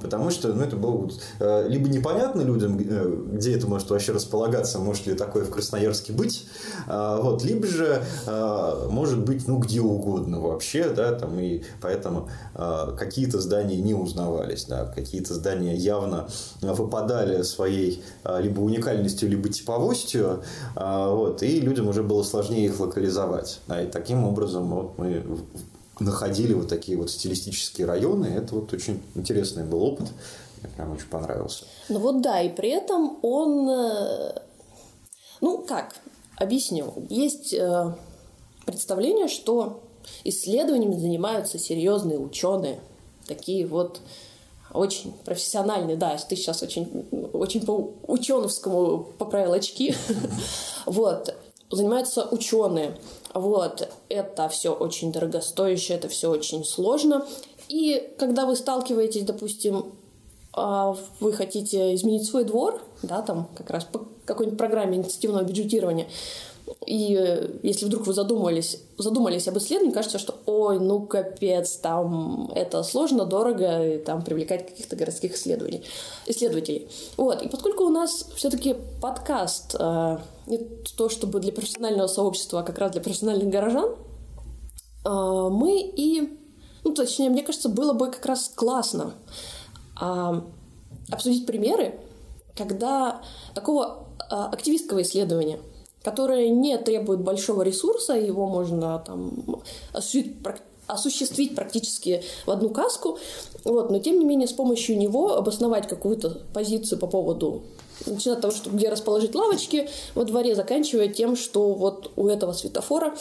потому 0.03 0.31
что 0.31 0.53
ну, 0.53 0.63
это 0.63 0.77
было 0.77 0.93
вот, 0.93 1.21
либо 1.69 1.89
непонятно 1.89 2.43
людям, 2.43 2.77
где 2.77 3.57
это 3.57 3.67
может 3.67 3.91
вообще 3.91 4.13
располагаться, 4.13 4.79
может 4.79 5.07
ли 5.07 5.15
такое 5.15 5.45
в 5.45 5.51
Красноярске 5.51 6.13
быть, 6.13 6.47
вот, 6.87 7.45
либо 7.45 7.67
же 7.67 8.03
может 8.91 9.25
быть 9.25 9.49
ну, 9.49 9.59
где 9.59 9.81
угодно 9.81 10.41
вообще, 10.41 10.89
да, 10.91 11.13
там 11.13 11.39
и 11.39 11.63
поэтому 11.81 12.29
э, 12.55 12.95
какие-то 12.99 13.41
здания 13.41 13.77
не 13.77 13.95
узнавались, 13.95 14.65
да, 14.65 14.87
какие-то 14.87 15.35
здания 15.35 15.75
явно 15.75 16.29
выпадали 16.61 17.43
своей 17.43 18.03
э, 18.25 18.41
либо 18.43 18.61
уникальностью, 18.61 19.29
либо 19.29 19.49
типовостью, 19.49 20.43
э, 20.77 21.09
вот, 21.11 21.43
и 21.43 21.61
людям 21.61 21.89
уже 21.89 22.03
было 22.03 22.23
сложнее 22.35 22.67
их 22.67 22.81
локализовать, 22.81 23.61
да, 23.69 23.81
и 23.81 23.87
таким 23.87 24.25
образом 24.25 24.69
вот 24.69 24.99
мы 24.99 25.23
находили 26.01 26.53
вот 26.53 26.69
такие 26.69 26.99
вот 26.99 27.11
стилистические 27.11 27.87
районы, 27.87 28.27
это 28.27 28.57
вот 28.57 28.73
очень 28.73 29.01
интересный 29.15 29.63
был 29.63 29.85
опыт, 29.85 30.09
мне 30.61 30.73
прям 30.75 30.93
очень 30.93 31.07
понравился. 31.07 31.65
Ну 31.89 32.01
вот 32.01 32.23
да, 32.23 32.41
и 32.41 32.49
при 32.49 32.71
этом 32.71 33.19
он, 33.23 33.69
э, 33.69 34.41
ну 35.41 35.59
как, 35.59 35.95
объясню. 36.37 36.93
Есть 37.09 37.55
э, 37.55 37.95
представление, 38.67 39.29
что 39.29 39.83
исследованиями 40.25 40.99
занимаются 40.99 41.59
серьезные 41.59 42.19
ученые, 42.19 42.81
такие 43.29 43.65
вот 43.67 44.01
очень 44.73 45.13
профессиональные, 45.25 45.97
да, 45.97 46.17
ты 46.17 46.35
сейчас 46.35 46.63
очень, 46.63 47.07
очень 47.33 47.65
по 47.65 47.93
ученовскому 48.09 49.07
поправил 49.19 49.53
очки, 49.53 49.95
вот, 50.87 51.34
занимаются 51.75 52.27
ученые, 52.31 52.99
вот, 53.33 53.89
это 54.09 54.49
все 54.49 54.73
очень 54.73 55.13
дорогостоящее, 55.13 55.99
это 55.99 56.09
все 56.09 56.31
очень 56.31 56.65
сложно, 56.65 57.27
и 57.69 58.15
когда 58.19 58.47
вы 58.47 58.57
сталкиваетесь, 58.57 59.25
допустим, 59.25 59.93
а, 60.53 60.97
вы 61.21 61.33
хотите 61.33 61.95
изменить 61.95 62.27
свой 62.27 62.45
двор, 62.45 62.81
да, 63.03 63.23
там 63.23 63.49
как 63.57 63.71
раз 63.71 63.85
по 63.85 64.07
какой-нибудь 64.25 64.59
программе 64.59 64.97
инициативного 64.97 65.43
бюджетирования, 65.43 66.07
и 66.87 67.17
э, 67.19 67.59
если 67.63 67.87
вдруг 67.87 68.07
вы 68.07 68.15
задумались, 68.15 68.81
задумались 68.97 69.49
об 69.49 69.59
исследовании, 69.59 69.93
кажется, 69.93 70.19
что 70.19 70.35
ой, 70.47 70.79
ну 70.79 71.07
капец, 71.07 71.77
там 71.77 72.51
это 72.55 72.83
сложно, 72.83 73.27
дорого, 73.27 73.97
и 73.97 73.99
там 73.99 74.23
привлекать 74.23 74.67
каких-то 74.69 74.97
городских 74.97 75.35
исследований, 75.35 75.85
исследователей. 76.27 76.89
Вот. 77.17 77.43
И 77.43 77.49
поскольку 77.49 77.85
у 77.85 77.91
нас 77.91 78.27
все-таки 78.35 78.77
подкаст 79.01 79.77
э, 79.79 80.19
не 80.47 80.59
то 80.97 81.09
чтобы 81.09 81.41
для 81.41 81.53
профессионального 81.53 82.07
сообщества, 82.07 82.61
а 82.61 82.63
как 82.63 82.79
раз 82.79 82.93
для 82.93 83.03
профессиональных 83.03 83.49
горожан, 83.49 83.91
э, 85.05 85.09
мы 85.09 85.81
и, 85.81 86.39
ну 86.83 86.93
точнее, 86.93 87.29
мне 87.29 87.43
кажется, 87.43 87.69
было 87.69 87.93
бы 87.93 88.11
как 88.11 88.25
раз 88.25 88.51
классно 88.55 89.15
э, 90.01 90.41
обсудить 91.11 91.45
примеры, 91.45 92.01
когда 92.57 93.21
такого 93.55 94.07
э, 94.19 94.35
активистского 94.35 95.03
исследования– 95.03 95.59
которое 96.05 96.51
не 96.51 96.77
требует 96.79 97.21
большого 97.21 97.63
ресурса, 97.63 98.13
его 98.13 98.47
можно 98.47 99.03
там 99.05 99.63
осуществить 100.87 101.55
практически 101.57 102.23
в 102.47 102.51
одну 102.51 102.69
каску, 102.69 103.19
вот, 103.65 103.91
но 103.91 103.99
тем 103.99 104.19
не 104.19 104.25
менее 104.25 104.47
с 104.47 104.53
помощью 104.53 104.99
него 104.99 105.35
обосновать 105.35 105.89
какую-то 105.89 106.43
позицию 106.53 106.99
по 106.99 107.07
поводу 107.07 107.63
начиная 108.07 108.37
от 108.37 108.43
того, 108.43 108.53
что 108.53 108.71
где 108.71 108.89
расположить 108.91 109.35
лавочки 109.35 109.89
во 110.15 110.25
дворе, 110.25 110.55
заканчивая 110.55 111.09
тем, 111.09 111.37
что 111.37 111.73
вот 111.73 112.11
у 112.17 112.29
этого 112.29 112.53
светофора 112.53 113.15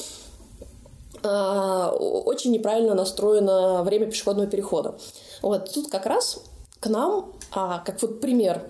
э, 1.24 1.90
очень 1.90 2.52
неправильно 2.52 2.96
настроено 2.96 3.84
время 3.84 4.08
пешеходного 4.08 4.50
перехода. 4.50 4.96
Вот 5.42 5.72
тут 5.72 5.90
как 5.90 6.06
раз 6.06 6.42
к 6.80 6.88
нам, 6.88 7.32
а, 7.52 7.80
как 7.80 8.02
вот 8.02 8.20
пример 8.20 8.64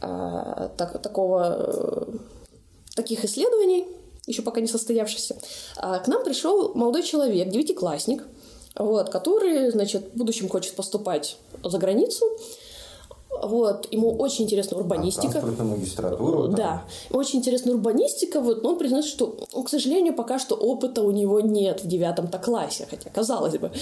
а, 0.00 0.70
так, 0.76 1.00
такого 1.00 1.56
э, 1.58 2.04
таких 2.96 3.24
исследований, 3.24 3.86
еще 4.26 4.42
пока 4.42 4.60
не 4.60 4.66
состоявшихся, 4.66 5.36
а, 5.76 6.00
к 6.00 6.08
нам 6.08 6.24
пришел 6.24 6.74
молодой 6.74 7.04
человек, 7.04 7.48
девятиклассник, 7.48 8.24
вот, 8.74 9.10
который, 9.10 9.70
значит, 9.70 10.10
в 10.12 10.16
будущем 10.16 10.48
хочет 10.48 10.74
поступать 10.74 11.36
за 11.62 11.78
границу. 11.78 12.26
Вот, 13.42 13.86
ему 13.92 14.16
очень 14.16 14.44
интересна 14.44 14.78
урбанистика. 14.78 15.42
А, 15.42 15.62
магистратуру. 15.62 16.48
Да. 16.48 16.56
да. 16.56 16.84
Очень 17.10 17.40
интересна 17.40 17.72
урбанистика, 17.72 18.40
вот, 18.40 18.62
но 18.62 18.70
он 18.70 18.78
признает, 18.78 19.04
что, 19.04 19.36
ну, 19.52 19.62
к 19.62 19.68
сожалению, 19.68 20.14
пока 20.14 20.38
что 20.38 20.54
опыта 20.54 21.02
у 21.02 21.10
него 21.10 21.40
нет 21.40 21.84
в 21.84 21.86
девятом-то 21.86 22.38
классе, 22.38 22.86
хотя, 22.88 23.10
казалось 23.10 23.58
бы. 23.58 23.72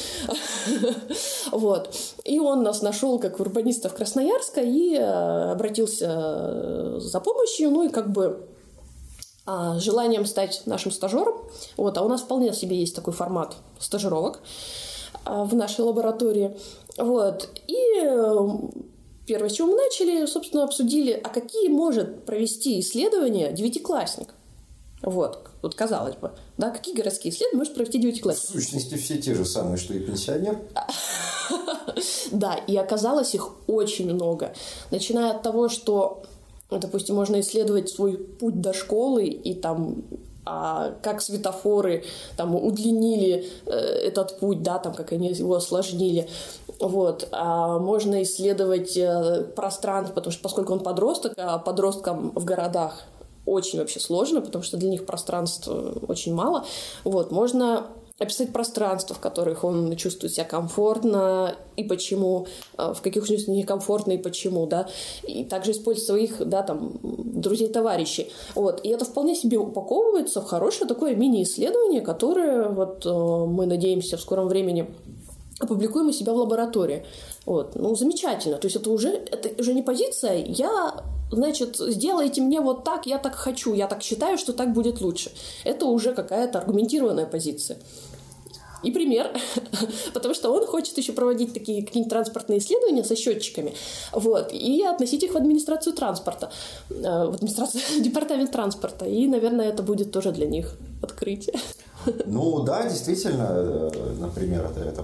вот. 1.52 1.94
И 2.24 2.40
он 2.40 2.64
нас 2.64 2.82
нашел 2.82 3.18
как 3.20 3.38
урбанистов 3.38 3.94
Красноярска 3.94 4.60
и 4.60 4.96
э, 4.96 5.52
обратился 5.52 6.98
за 6.98 7.20
помощью, 7.20 7.70
ну 7.70 7.84
и 7.84 7.90
как 7.90 8.10
бы 8.10 8.24
а, 8.26 8.53
желанием 9.46 10.24
стать 10.26 10.62
нашим 10.66 10.90
стажером. 10.90 11.36
Вот, 11.76 11.98
а 11.98 12.02
у 12.02 12.08
нас 12.08 12.22
вполне 12.22 12.52
себе 12.52 12.78
есть 12.78 12.94
такой 12.94 13.12
формат 13.12 13.56
стажировок 13.78 14.40
а, 15.24 15.44
в 15.44 15.54
нашей 15.54 15.82
лаборатории. 15.82 16.56
Вот. 16.96 17.48
И 17.66 17.76
э, 18.00 18.48
первое, 19.26 19.48
с 19.48 19.52
чего 19.52 19.68
мы 19.68 19.76
начали, 19.76 20.26
собственно, 20.26 20.64
обсудили, 20.64 21.12
а 21.12 21.28
какие 21.28 21.68
может 21.68 22.24
провести 22.24 22.80
исследования 22.80 23.52
девятиклассник. 23.52 24.28
Вот, 25.02 25.50
вот 25.60 25.74
казалось 25.74 26.16
бы, 26.16 26.32
да, 26.56 26.70
какие 26.70 26.94
городские 26.94 27.32
исследования 27.32 27.58
может 27.58 27.74
провести 27.74 27.98
девятиклассник? 27.98 28.48
В 28.48 28.52
сущности, 28.52 28.94
все 28.94 29.20
те 29.20 29.34
же 29.34 29.44
самые, 29.44 29.76
что 29.76 29.94
и 29.94 30.00
пенсионер. 30.00 30.58
Да, 32.32 32.54
и 32.54 32.74
оказалось 32.76 33.34
их 33.34 33.50
очень 33.68 34.12
много. 34.12 34.54
Начиная 34.90 35.32
от 35.32 35.42
того, 35.42 35.68
что 35.68 36.24
ну, 36.70 36.78
допустим, 36.78 37.14
можно 37.14 37.40
исследовать 37.40 37.88
свой 37.88 38.16
путь 38.16 38.60
до 38.60 38.72
школы 38.72 39.26
и 39.26 39.54
там 39.54 40.04
а 40.46 40.94
как 41.02 41.22
светофоры 41.22 42.04
там 42.36 42.54
удлинили 42.54 43.46
э, 43.64 43.70
этот 43.70 44.38
путь, 44.38 44.62
да, 44.62 44.78
там 44.78 44.92
как 44.92 45.12
они 45.12 45.28
его 45.28 45.54
осложнили. 45.54 46.28
Вот. 46.80 47.28
А 47.32 47.78
можно 47.78 48.22
исследовать 48.22 48.96
э, 48.96 49.44
пространство, 49.56 50.14
потому 50.14 50.32
что 50.32 50.42
поскольку 50.42 50.74
он 50.74 50.80
подросток, 50.80 51.32
а 51.38 51.58
подросткам 51.58 52.32
в 52.34 52.44
городах 52.44 53.04
очень 53.46 53.78
вообще 53.78 54.00
сложно, 54.00 54.42
потому 54.42 54.62
что 54.62 54.76
для 54.76 54.90
них 54.90 55.06
пространства 55.06 55.94
очень 56.08 56.34
мало. 56.34 56.66
Вот. 57.04 57.30
Можно 57.30 57.86
описать 58.18 58.52
пространство, 58.52 59.16
в 59.16 59.20
которых 59.20 59.64
он 59.64 59.96
чувствует 59.96 60.32
себя 60.32 60.44
комфортно 60.44 61.56
и 61.76 61.82
почему, 61.82 62.46
э, 62.78 62.92
в 62.94 63.02
каких 63.02 63.26
случаях 63.26 63.48
некомфортно 63.48 64.12
и 64.12 64.18
почему, 64.18 64.66
да, 64.66 64.88
и 65.26 65.44
также 65.44 65.72
использовать 65.72 66.06
своих, 66.06 66.48
да, 66.48 66.62
там, 66.62 66.92
друзей, 67.02 67.68
товарищей, 67.68 68.32
вот, 68.54 68.80
и 68.84 68.88
это 68.88 69.04
вполне 69.04 69.34
себе 69.34 69.58
упаковывается 69.58 70.40
в 70.40 70.44
хорошее 70.44 70.86
такое 70.86 71.16
мини-исследование, 71.16 72.02
которое, 72.02 72.68
вот, 72.68 73.04
э, 73.04 73.10
мы 73.10 73.66
надеемся 73.66 74.16
в 74.16 74.20
скором 74.20 74.48
времени 74.48 74.94
опубликуем 75.60 76.08
у 76.08 76.12
себя 76.12 76.32
в 76.32 76.36
лаборатории. 76.36 77.06
Вот. 77.46 77.76
Ну, 77.76 77.94
замечательно. 77.94 78.58
То 78.58 78.66
есть 78.66 78.76
это 78.76 78.90
уже, 78.90 79.10
это 79.10 79.50
уже 79.60 79.72
не 79.72 79.82
позиция 79.82 80.44
«я 80.44 81.04
значит, 81.34 81.76
сделайте 81.76 82.40
мне 82.40 82.60
вот 82.60 82.84
так, 82.84 83.06
я 83.06 83.18
так 83.18 83.34
хочу, 83.34 83.74
я 83.74 83.86
так 83.86 84.02
считаю, 84.02 84.38
что 84.38 84.52
так 84.52 84.72
будет 84.72 85.00
лучше. 85.00 85.30
Это 85.64 85.86
уже 85.86 86.14
какая-то 86.14 86.58
аргументированная 86.58 87.26
позиция. 87.26 87.78
И 88.84 88.90
пример, 88.90 89.30
потому 90.14 90.34
что 90.34 90.50
он 90.50 90.66
хочет 90.66 90.98
еще 90.98 91.12
проводить 91.12 91.54
такие 91.54 91.82
какие-нибудь 91.82 92.10
транспортные 92.10 92.58
исследования 92.58 93.02
со 93.02 93.16
счетчиками, 93.16 93.72
вот, 94.12 94.52
и 94.52 94.84
относить 94.84 95.22
их 95.22 95.32
в 95.32 95.36
администрацию 95.36 95.94
транспорта, 95.94 96.50
э, 96.90 96.94
в 96.94 97.34
администрацию 97.34 97.82
департамент 98.00 98.52
транспорта, 98.52 99.06
и, 99.06 99.26
наверное, 99.26 99.70
это 99.70 99.82
будет 99.82 100.12
тоже 100.12 100.32
для 100.32 100.46
них 100.46 100.76
открытие. 101.02 101.58
Ну 102.26 102.62
да, 102.62 102.86
действительно, 102.86 103.48
э, 103.50 103.90
например, 104.20 104.66
это, 104.66 104.80
это 104.80 105.02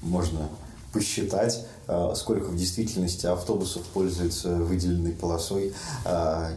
можно 0.00 0.48
посчитать, 0.92 1.66
а, 1.86 2.14
сколько 2.14 2.46
в 2.46 2.56
действительности 2.56 3.26
автобусов 3.26 3.82
пользуются 3.94 4.54
выделенной 4.56 5.12
полосой, 5.12 5.72
а, 6.04 6.50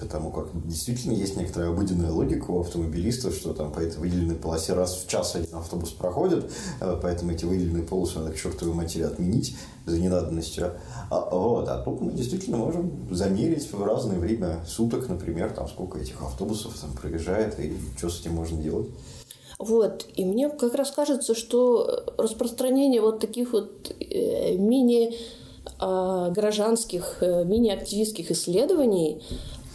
потому 0.00 0.30
как 0.30 0.48
действительно 0.66 1.12
есть 1.12 1.36
некоторая 1.36 1.70
обыденная 1.70 2.10
логика 2.10 2.50
у 2.50 2.60
автомобилистов, 2.60 3.34
что 3.34 3.52
там 3.52 3.72
по 3.72 3.80
этой 3.80 3.98
выделенной 3.98 4.34
полосе 4.34 4.72
раз 4.72 4.96
в 4.96 5.06
час 5.08 5.36
один 5.36 5.54
автобус 5.56 5.90
проходит, 5.90 6.50
а, 6.80 6.98
поэтому 7.00 7.32
эти 7.32 7.44
выделенные 7.44 7.84
полосы 7.84 8.18
надо 8.18 8.32
к 8.32 8.36
чертовой 8.36 8.74
матери 8.74 9.02
отменить 9.02 9.56
за 9.86 9.98
ненадобностью. 9.98 10.72
Вот. 11.10 11.68
А 11.68 11.82
тут 11.82 12.00
мы 12.00 12.12
действительно 12.12 12.56
можем 12.56 12.92
замерить 13.10 13.70
в 13.72 13.84
разное 13.84 14.18
время 14.18 14.64
суток, 14.66 15.08
например, 15.08 15.50
там 15.50 15.68
сколько 15.68 15.98
этих 15.98 16.22
автобусов 16.22 16.74
там 16.80 16.92
проезжает 16.92 17.58
и 17.58 17.76
что 17.98 18.08
с 18.08 18.20
этим 18.20 18.34
можно 18.34 18.62
делать. 18.62 18.88
Вот. 19.62 20.06
И 20.16 20.24
мне 20.24 20.48
как 20.48 20.74
раз 20.74 20.90
кажется, 20.90 21.36
что 21.36 22.04
распространение 22.18 23.00
вот 23.00 23.20
таких 23.20 23.52
вот 23.52 23.94
э, 24.00 24.56
мини 24.56 25.14
а, 25.78 26.30
гражданских, 26.30 27.18
э, 27.20 27.44
мини-активистских 27.44 28.32
исследований 28.32 29.22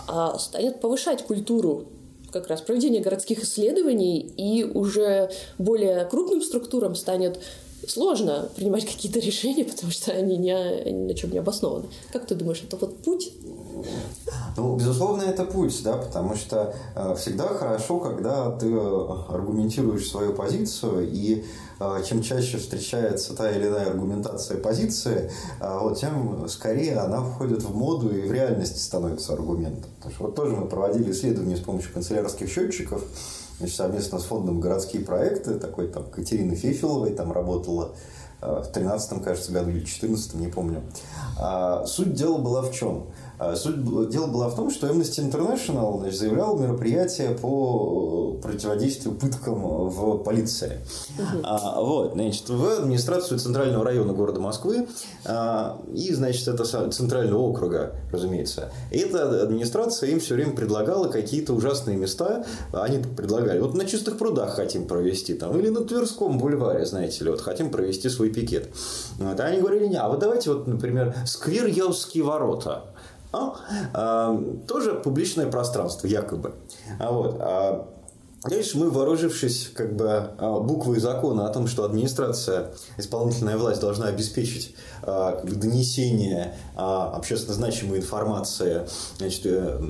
а, 0.05 0.37
станет 0.39 0.81
повышать 0.81 1.23
культуру 1.23 1.85
как 2.33 2.47
раз 2.47 2.59
проведения 2.59 2.99
городских 2.99 3.43
исследований 3.45 4.19
и 4.19 4.65
уже 4.65 5.31
более 5.57 6.03
крупным 6.03 6.41
структурам 6.41 6.93
станет 6.93 7.39
сложно 7.87 8.49
принимать 8.55 8.85
какие-то 8.85 9.19
решения, 9.19 9.63
потому 9.65 9.91
что 9.91 10.11
они 10.11 10.37
ни, 10.37 10.89
ни 10.89 11.07
на 11.07 11.13
чем 11.13 11.31
не 11.31 11.39
обоснованы. 11.39 11.85
Как 12.11 12.25
ты 12.27 12.35
думаешь, 12.35 12.63
это 12.63 12.77
вот 12.77 12.97
путь? 13.03 13.33
Ну, 14.55 14.75
безусловно, 14.75 15.23
это 15.23 15.45
путь, 15.45 15.81
да, 15.83 15.97
потому 15.97 16.35
что 16.35 16.73
э, 16.95 17.15
всегда 17.15 17.47
хорошо, 17.47 17.99
когда 17.99 18.51
ты 18.51 18.67
э, 18.67 19.07
аргументируешь 19.29 20.09
свою 20.09 20.33
позицию, 20.33 21.07
и 21.11 21.45
э, 21.79 22.03
чем 22.07 22.23
чаще 22.23 22.57
встречается 22.57 23.35
та 23.35 23.51
или 23.51 23.67
иная 23.67 23.87
аргументация 23.87 24.57
позиции, 24.57 25.31
э, 25.59 25.79
вот, 25.79 25.99
тем 25.99 26.47
скорее 26.49 26.97
она 26.97 27.21
входит 27.23 27.61
в 27.61 27.75
моду 27.75 28.09
и 28.09 28.27
в 28.27 28.31
реальности 28.31 28.79
становится 28.79 29.33
аргументом. 29.33 29.91
Потому 29.97 30.15
что 30.15 30.23
вот 30.25 30.35
тоже 30.35 30.55
мы 30.55 30.67
проводили 30.67 31.11
исследования 31.11 31.55
с 31.55 31.61
помощью 31.61 31.93
канцелярских 31.93 32.49
счетчиков, 32.49 33.03
значит, 33.59 33.75
совместно 33.75 34.19
с 34.19 34.23
фондом 34.23 34.59
«Городские 34.59 35.03
проекты», 35.03 35.55
такой 35.55 35.87
там 35.87 36.03
Катерина 36.09 36.55
Фефиловой 36.55 37.13
там 37.13 37.31
работала 37.31 37.95
в 38.41 38.67
13 38.71 39.23
кажется, 39.23 39.51
году 39.51 39.71
или 39.71 39.83
14 39.83 40.35
не 40.35 40.47
помню. 40.47 40.83
А, 41.39 41.85
суть 41.85 42.13
дела 42.13 42.37
была 42.37 42.61
в 42.61 42.71
чем? 42.71 43.07
А, 43.39 43.55
суть 43.55 43.83
дела 44.09 44.27
была 44.27 44.49
в 44.49 44.55
том, 44.55 44.71
что 44.71 44.87
Amnesty 44.87 45.29
International 45.29 45.99
значит, 45.99 46.19
заявлял 46.19 46.57
мероприятие 46.57 47.31
по 47.31 48.35
противодействию 48.41 49.13
пыткам 49.13 49.89
в 49.89 50.17
полиции. 50.23 50.79
Угу. 51.17 51.41
А, 51.43 51.81
вот, 51.81 52.13
значит, 52.13 52.49
в 52.49 52.79
администрацию 52.79 53.39
Центрального 53.39 53.85
района 53.85 54.13
города 54.13 54.39
Москвы 54.39 54.87
а, 55.25 55.79
и, 55.93 56.13
значит, 56.13 56.47
это 56.47 56.63
Центрального 56.89 57.41
округа, 57.41 57.93
разумеется. 58.11 58.71
И 58.91 58.97
эта 58.97 59.43
администрация 59.43 60.09
им 60.09 60.19
все 60.19 60.33
время 60.33 60.55
предлагала 60.55 61.07
какие-то 61.07 61.53
ужасные 61.53 61.95
места. 61.95 62.45
Они 62.73 62.99
предлагали, 62.99 63.59
вот 63.59 63.75
на 63.75 63.85
чистых 63.85 64.17
прудах 64.17 64.55
хотим 64.55 64.87
провести, 64.87 65.35
там, 65.35 65.57
или 65.59 65.69
на 65.69 65.83
Тверском 65.83 66.39
бульваре, 66.39 66.85
знаете 66.85 67.23
ли, 67.23 67.29
вот 67.29 67.41
хотим 67.41 67.69
провести 67.69 68.09
свой 68.09 68.26
пикет. 68.29 68.69
Вот, 69.17 69.39
а 69.39 69.43
они 69.43 69.61
говорили, 69.61 69.87
не, 69.87 69.97
а 69.97 70.07
вот 70.09 70.19
давайте 70.19 70.51
вот, 70.51 70.67
например, 70.67 71.15
сквер 71.25 71.65
Яузские 71.65 72.23
ворота. 72.23 72.85
А? 73.33 73.55
А, 73.93 74.43
тоже 74.67 74.93
публичное 74.93 75.47
пространство, 75.47 76.07
якобы. 76.07 76.53
А 76.99 77.11
вот. 77.11 77.37
А, 77.39 77.87
Дальше 78.43 78.77
мы, 78.77 78.91
вооружившись 78.91 79.71
как 79.73 79.95
бы 79.95 80.07
а, 80.37 80.59
буквой 80.59 80.99
закона 80.99 81.47
о 81.47 81.53
том, 81.53 81.67
что 81.67 81.83
администрация, 81.83 82.71
исполнительная 82.97 83.57
власть 83.57 83.81
должна 83.81 84.07
обеспечить 84.07 84.75
а, 85.01 85.33
как 85.33 85.49
бы, 85.49 85.55
донесение 85.55 86.55
а, 86.75 87.11
общественно 87.15 87.55
значимой 87.55 87.97
информации 87.97 88.87
значит, 89.17 89.41
э, 89.45 89.81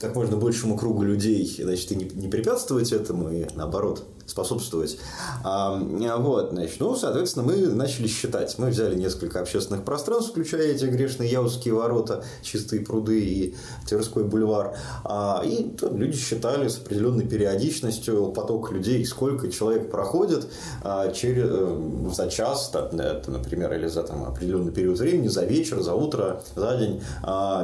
как 0.00 0.14
можно 0.16 0.36
большему 0.36 0.76
кругу 0.76 1.04
людей 1.04 1.60
значит, 1.62 1.92
и 1.92 1.96
не 1.96 2.28
препятствовать 2.28 2.92
этому, 2.92 3.30
и 3.30 3.46
наоборот 3.54 4.04
способствовать. 4.26 4.98
А, 5.44 5.78
вот, 6.18 6.50
значит, 6.52 6.80
ну, 6.80 6.96
соответственно, 6.96 7.46
мы 7.46 7.56
начали 7.68 8.06
считать. 8.06 8.58
Мы 8.58 8.68
взяли 8.68 8.96
несколько 8.96 9.40
общественных 9.40 9.84
пространств, 9.84 10.30
включая 10.30 10.72
эти 10.72 10.84
грешные 10.84 11.30
Яузские 11.30 11.74
ворота, 11.74 12.24
Чистые 12.42 12.82
пруды 12.82 13.20
и 13.20 13.54
Тверской 13.88 14.24
бульвар. 14.24 14.76
А, 15.04 15.42
и 15.44 15.70
там 15.70 15.96
люди 15.96 16.16
считали 16.16 16.68
с 16.68 16.78
определенной 16.78 17.26
периодичностью 17.26 18.32
поток 18.32 18.72
людей, 18.72 19.04
сколько 19.06 19.50
человек 19.50 19.90
проходит 19.90 20.46
а, 20.82 21.12
через, 21.12 21.46
э, 21.48 22.10
за 22.14 22.30
час, 22.30 22.72
например, 22.72 23.72
или 23.74 23.86
за 23.86 24.02
там, 24.02 24.24
определенный 24.24 24.72
период 24.72 24.98
времени, 24.98 25.28
за 25.28 25.44
вечер, 25.44 25.80
за 25.80 25.94
утро, 25.94 26.42
за 26.54 26.76
день, 26.76 27.02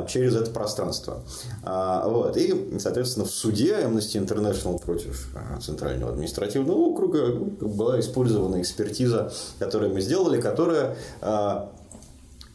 через 0.09 0.37
это 0.37 0.51
пространство. 0.51 1.23
Вот. 1.65 2.37
И, 2.37 2.79
соответственно, 2.79 3.27
в 3.27 3.31
суде 3.31 3.75
Amnesty 3.75 4.25
International 4.25 4.81
против 4.81 5.29
Центрального 5.61 6.13
административного 6.13 6.52
административного 6.53 6.79
округа 6.79 7.27
ну, 7.29 7.69
была 7.69 8.01
использована 8.01 8.61
экспертиза, 8.61 9.33
которую 9.59 9.93
мы 9.93 10.01
сделали, 10.01 10.41
которая 10.41 10.97
а, 11.21 11.71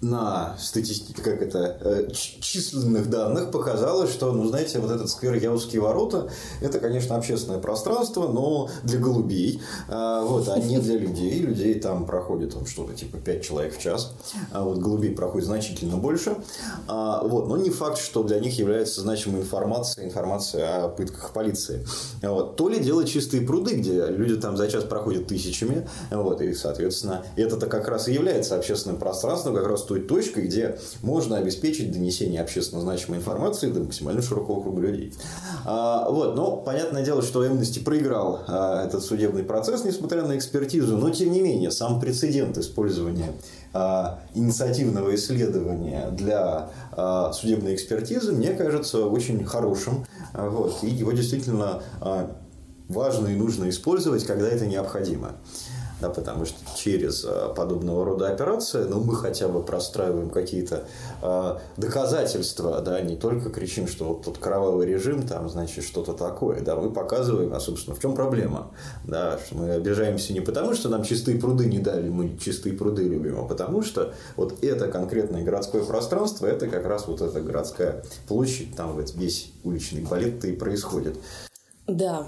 на 0.01 0.55
статистике, 0.59 1.23
как 1.23 1.41
это, 1.41 1.77
э, 1.81 2.11
численных 2.11 3.09
данных 3.09 3.49
показалось, 3.49 4.11
что, 4.11 4.31
ну, 4.31 4.47
знаете, 4.47 4.77
вот 4.77 4.91
этот 4.91 5.09
сквер 5.09 5.33
Яузские 5.33 5.81
ворота, 5.81 6.29
это, 6.61 6.79
конечно, 6.79 7.15
общественное 7.15 7.57
пространство, 7.57 8.27
но 8.27 8.69
для 8.83 8.99
голубей, 8.99 9.59
а, 9.89 10.23
вот, 10.23 10.49
а 10.49 10.59
не 10.59 10.77
для 10.77 10.97
людей. 10.97 11.39
Людей 11.39 11.79
там 11.79 12.05
проходит 12.05 12.53
там, 12.53 12.67
что-то 12.67 12.93
типа 12.93 13.17
5 13.17 13.43
человек 13.43 13.75
в 13.75 13.81
час, 13.81 14.13
а 14.51 14.63
вот 14.63 14.77
голубей 14.77 15.15
проходит 15.15 15.47
значительно 15.47 15.97
больше. 15.97 16.35
А, 16.87 17.23
вот, 17.23 17.47
но 17.47 17.57
не 17.57 17.71
факт, 17.71 17.97
что 17.97 18.21
для 18.21 18.39
них 18.39 18.57
является 18.59 19.01
значимой 19.01 19.41
информация, 19.41 20.05
информация 20.05 20.85
о 20.85 20.89
пытках 20.89 21.33
полиции. 21.33 21.87
Вот. 22.21 22.55
То 22.55 22.69
ли 22.69 22.79
дело 22.79 23.03
чистые 23.03 23.41
пруды, 23.41 23.75
где 23.75 24.05
люди 24.05 24.35
там 24.35 24.57
за 24.57 24.69
час 24.69 24.83
проходят 24.83 25.25
тысячами, 25.25 25.89
вот, 26.11 26.41
и, 26.41 26.53
соответственно, 26.53 27.25
это-то 27.35 27.65
как 27.65 27.87
раз 27.87 28.07
и 28.07 28.13
является 28.13 28.55
общественным 28.55 28.99
пространством, 28.99 29.55
как 29.55 29.65
раз 29.65 29.86
той 29.87 30.01
точкой, 30.01 30.45
где 30.45 30.77
можно 31.01 31.37
обеспечить 31.37 31.91
донесение 31.91 32.41
общественно 32.41 32.81
значимой 32.81 33.19
информации 33.19 33.71
до 33.71 33.79
максимально 33.79 34.21
широкого 34.21 34.61
круга 34.61 34.81
людей. 34.81 35.13
А, 35.65 36.09
вот, 36.09 36.35
но 36.35 36.57
понятное 36.57 37.03
дело, 37.03 37.21
что 37.21 37.45
Amnesty 37.45 37.83
проиграл 37.83 38.41
а, 38.47 38.85
этот 38.85 39.03
судебный 39.03 39.43
процесс, 39.43 39.83
несмотря 39.83 40.23
на 40.23 40.37
экспертизу, 40.37 40.97
но 40.97 41.09
тем 41.09 41.31
не 41.31 41.41
менее 41.41 41.71
сам 41.71 41.99
прецедент 41.99 42.57
использования 42.57 43.33
а, 43.73 44.19
инициативного 44.33 45.15
исследования 45.15 46.09
для 46.11 46.69
а, 46.91 47.31
судебной 47.33 47.75
экспертизы 47.75 48.31
мне 48.31 48.51
кажется 48.51 49.05
очень 49.05 49.43
хорошим. 49.45 50.05
А, 50.33 50.49
вот, 50.49 50.83
и 50.83 50.87
его 50.87 51.11
действительно 51.11 51.81
а, 52.01 52.35
важно 52.87 53.27
и 53.27 53.35
нужно 53.35 53.69
использовать, 53.69 54.25
когда 54.25 54.47
это 54.47 54.65
необходимо 54.65 55.33
да, 56.01 56.09
потому 56.09 56.45
что 56.45 56.57
через 56.75 57.25
а, 57.27 57.53
подобного 57.53 58.05
рода 58.05 58.27
операции, 58.29 58.83
ну, 58.83 58.99
мы 58.99 59.15
хотя 59.15 59.47
бы 59.47 59.63
простраиваем 59.63 60.29
какие-то 60.29 60.85
э, 61.21 61.57
доказательства, 61.77 62.81
да, 62.81 63.01
не 63.01 63.15
только 63.15 63.49
кричим, 63.49 63.87
что 63.87 64.05
вот 64.05 64.23
тут 64.23 64.37
кровавый 64.37 64.85
режим, 64.85 65.25
там, 65.25 65.49
значит, 65.49 65.83
что-то 65.83 66.13
такое, 66.13 66.61
да, 66.61 66.75
мы 66.75 66.91
показываем, 66.91 67.53
а, 67.53 67.59
собственно, 67.59 67.95
в 67.95 68.01
чем 68.01 68.13
проблема, 68.13 68.71
да, 69.05 69.39
что 69.43 69.55
мы 69.55 69.71
обижаемся 69.71 70.33
не 70.33 70.41
потому, 70.41 70.73
что 70.73 70.89
нам 70.89 71.03
чистые 71.03 71.39
пруды 71.39 71.65
не 71.65 71.79
дали, 71.79 72.09
мы 72.09 72.37
чистые 72.37 72.75
пруды 72.75 73.03
любим, 73.03 73.39
а 73.39 73.43
потому 73.43 73.81
что 73.81 74.13
вот 74.35 74.63
это 74.63 74.87
конкретное 74.87 75.43
городское 75.43 75.83
пространство, 75.83 76.45
это 76.45 76.67
как 76.67 76.85
раз 76.85 77.07
вот 77.07 77.21
эта 77.21 77.41
городская 77.41 78.03
площадь, 78.27 78.75
там 78.75 78.93
вот 78.93 79.13
весь 79.15 79.51
уличный 79.63 80.03
балет-то 80.03 80.47
и 80.47 80.53
происходит. 80.53 81.17
Да, 81.87 82.27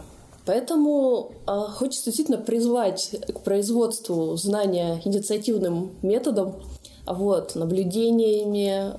Поэтому 0.50 1.32
э, 1.46 1.52
хочется 1.76 2.06
действительно 2.06 2.40
призвать 2.40 3.16
к 3.28 3.42
производству 3.42 4.36
знания 4.36 5.00
инициативным 5.06 5.92
методом, 6.02 6.56
вот, 7.06 7.54
наблюдениями, 7.54 8.92
э, 8.92 8.94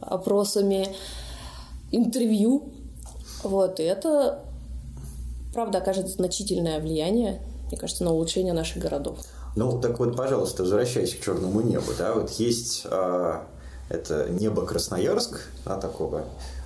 опросами, 0.00 0.88
интервью. 1.92 2.72
Вот, 3.44 3.78
и 3.78 3.84
это, 3.84 4.40
правда, 5.54 5.78
окажет 5.78 6.08
значительное 6.08 6.80
влияние, 6.80 7.42
мне 7.68 7.78
кажется, 7.78 8.02
на 8.02 8.12
улучшение 8.12 8.52
наших 8.52 8.82
городов. 8.82 9.20
Ну, 9.54 9.80
так 9.80 10.00
вот, 10.00 10.16
пожалуйста, 10.16 10.64
возвращаясь 10.64 11.14
к 11.14 11.20
черному 11.20 11.60
небу, 11.60 11.92
да, 11.96 12.12
вот 12.12 12.30
есть 12.30 12.82
э, 12.90 13.40
это 13.88 14.28
небо 14.30 14.66
Красноярск, 14.66 15.42
да, 15.64 15.76
такого 15.78 16.18
а, 16.18 16.57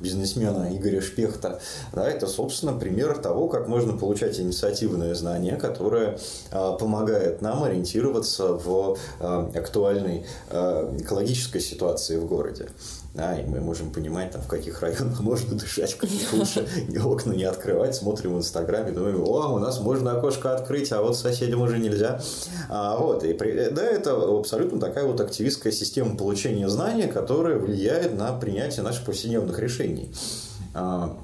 бизнесмена 0.00 0.76
Игоря 0.76 1.00
Шпехта, 1.00 1.60
да, 1.92 2.08
это, 2.08 2.26
собственно, 2.26 2.72
пример 2.72 3.18
того, 3.18 3.48
как 3.48 3.68
можно 3.68 3.96
получать 3.96 4.38
инициативное 4.40 5.14
знание, 5.14 5.56
которое 5.56 6.18
а, 6.50 6.72
помогает 6.72 7.42
нам 7.42 7.62
ориентироваться 7.62 8.54
в 8.54 8.96
а, 9.20 9.50
актуальной 9.54 10.26
экологической 10.50 11.60
ситуации 11.60 12.16
в 12.16 12.26
городе. 12.26 12.68
Да, 13.14 13.38
и 13.38 13.46
мы 13.46 13.60
можем 13.60 13.92
понимать, 13.92 14.32
там, 14.32 14.42
в 14.42 14.48
каких 14.48 14.82
районах 14.82 15.20
можно 15.20 15.56
дышать, 15.56 15.92
в 15.92 15.98
каких 15.98 16.32
лучше 16.32 16.66
окна 17.04 17.32
не 17.32 17.44
открывать. 17.44 17.94
Смотрим 17.94 18.34
в 18.34 18.38
Инстаграме, 18.38 18.90
думаем, 18.90 19.22
о, 19.22 19.54
у 19.54 19.58
нас 19.60 19.78
можно 19.80 20.18
окошко 20.18 20.52
открыть, 20.52 20.90
а 20.90 21.00
вот 21.00 21.16
соседям 21.16 21.62
уже 21.62 21.78
нельзя. 21.78 22.20
А, 22.68 22.98
вот, 22.98 23.22
и, 23.22 23.32
да, 23.32 23.84
это 23.84 24.16
абсолютно 24.16 24.80
такая 24.80 25.04
вот 25.04 25.20
активистская 25.20 25.72
система 25.72 26.16
получения 26.16 26.68
знания, 26.68 27.06
которая 27.06 27.56
влияет 27.56 28.18
на 28.18 28.32
принятие 28.36 28.82
наших 28.82 29.04
повседневных 29.04 29.60
решений. 29.60 30.12
А, 30.74 31.16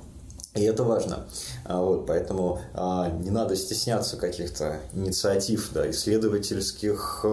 и 0.54 0.62
это 0.62 0.84
важно. 0.84 1.26
А, 1.64 1.82
вот, 1.82 2.06
поэтому 2.06 2.60
а, 2.72 3.08
не 3.08 3.30
надо 3.30 3.56
стесняться 3.56 4.16
каких-то 4.16 4.78
инициатив 4.92 5.70
да, 5.74 5.90
исследовательских, 5.90 7.24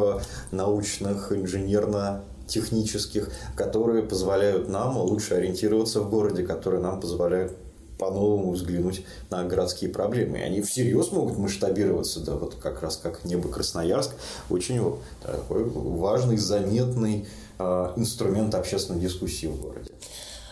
научных, 0.50 1.32
инженерно 1.32 2.24
технических, 2.48 3.30
которые 3.56 4.04
позволяют 4.04 4.70
нам 4.70 4.98
лучше 4.98 5.36
ориентироваться 5.36 6.02
в 6.02 6.10
городе, 6.10 6.44
которые 6.44 6.82
нам 6.82 7.00
позволяют 7.00 7.54
по-новому 7.98 8.52
взглянуть 8.52 9.04
на 9.30 9.44
городские 9.44 9.90
проблемы. 9.90 10.40
И 10.40 10.42
они 10.42 10.62
всерьез 10.62 11.12
могут 11.12 11.38
масштабироваться, 11.38 12.20
да, 12.20 12.36
вот 12.36 12.56
как 12.56 12.82
раз 12.82 12.98
как 12.98 13.26
небо 13.26 13.50
Красноярск, 13.50 14.12
очень 14.50 14.82
такой 15.22 15.66
важный, 15.66 16.38
заметный 16.38 17.28
э, 17.60 17.94
инструмент 17.96 18.54
общественной 18.56 19.00
дискуссии 19.00 19.48
в 19.48 19.60
городе. 19.60 19.92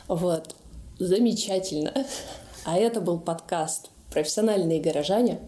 Вот, 0.08 0.56
замечательно. 1.00 1.93
А 2.64 2.78
это 2.78 3.00
был 3.00 3.20
подкаст 3.20 3.89
«Профессиональные 4.12 4.82
горожане». 4.82 5.39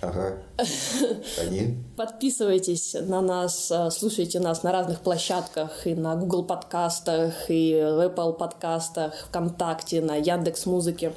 Ага. 0.00 0.38
Они. 1.40 1.76
Подписывайтесь 1.96 2.94
на 3.00 3.20
нас, 3.20 3.70
э, 3.70 3.90
слушайте 3.90 4.40
нас 4.40 4.62
на 4.62 4.72
разных 4.72 5.00
площадках, 5.00 5.86
и 5.86 5.94
на 5.94 6.16
Google 6.16 6.44
подкастах, 6.44 7.48
и 7.48 7.74
в 7.74 8.06
Apple 8.06 8.34
подкастах, 8.34 9.14
ВКонтакте, 9.28 10.00
на 10.00 10.16
Яндекс 10.16 10.66
Музыке. 10.66 11.12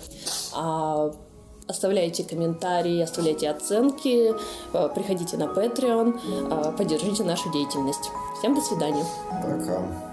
А, 0.54 1.14
оставляйте 1.68 2.24
комментарии, 2.24 3.02
оставляйте 3.02 3.50
оценки, 3.50 4.34
э, 4.74 4.90
приходите 4.96 5.38
на 5.38 5.44
Patreon, 5.44 6.20
э, 6.50 6.78
поддержите 6.78 7.24
нашу 7.24 7.52
деятельность. 7.52 8.10
Всем 8.40 8.56
до 8.56 8.62
свидания. 8.62 9.06
Пока. 9.42 10.09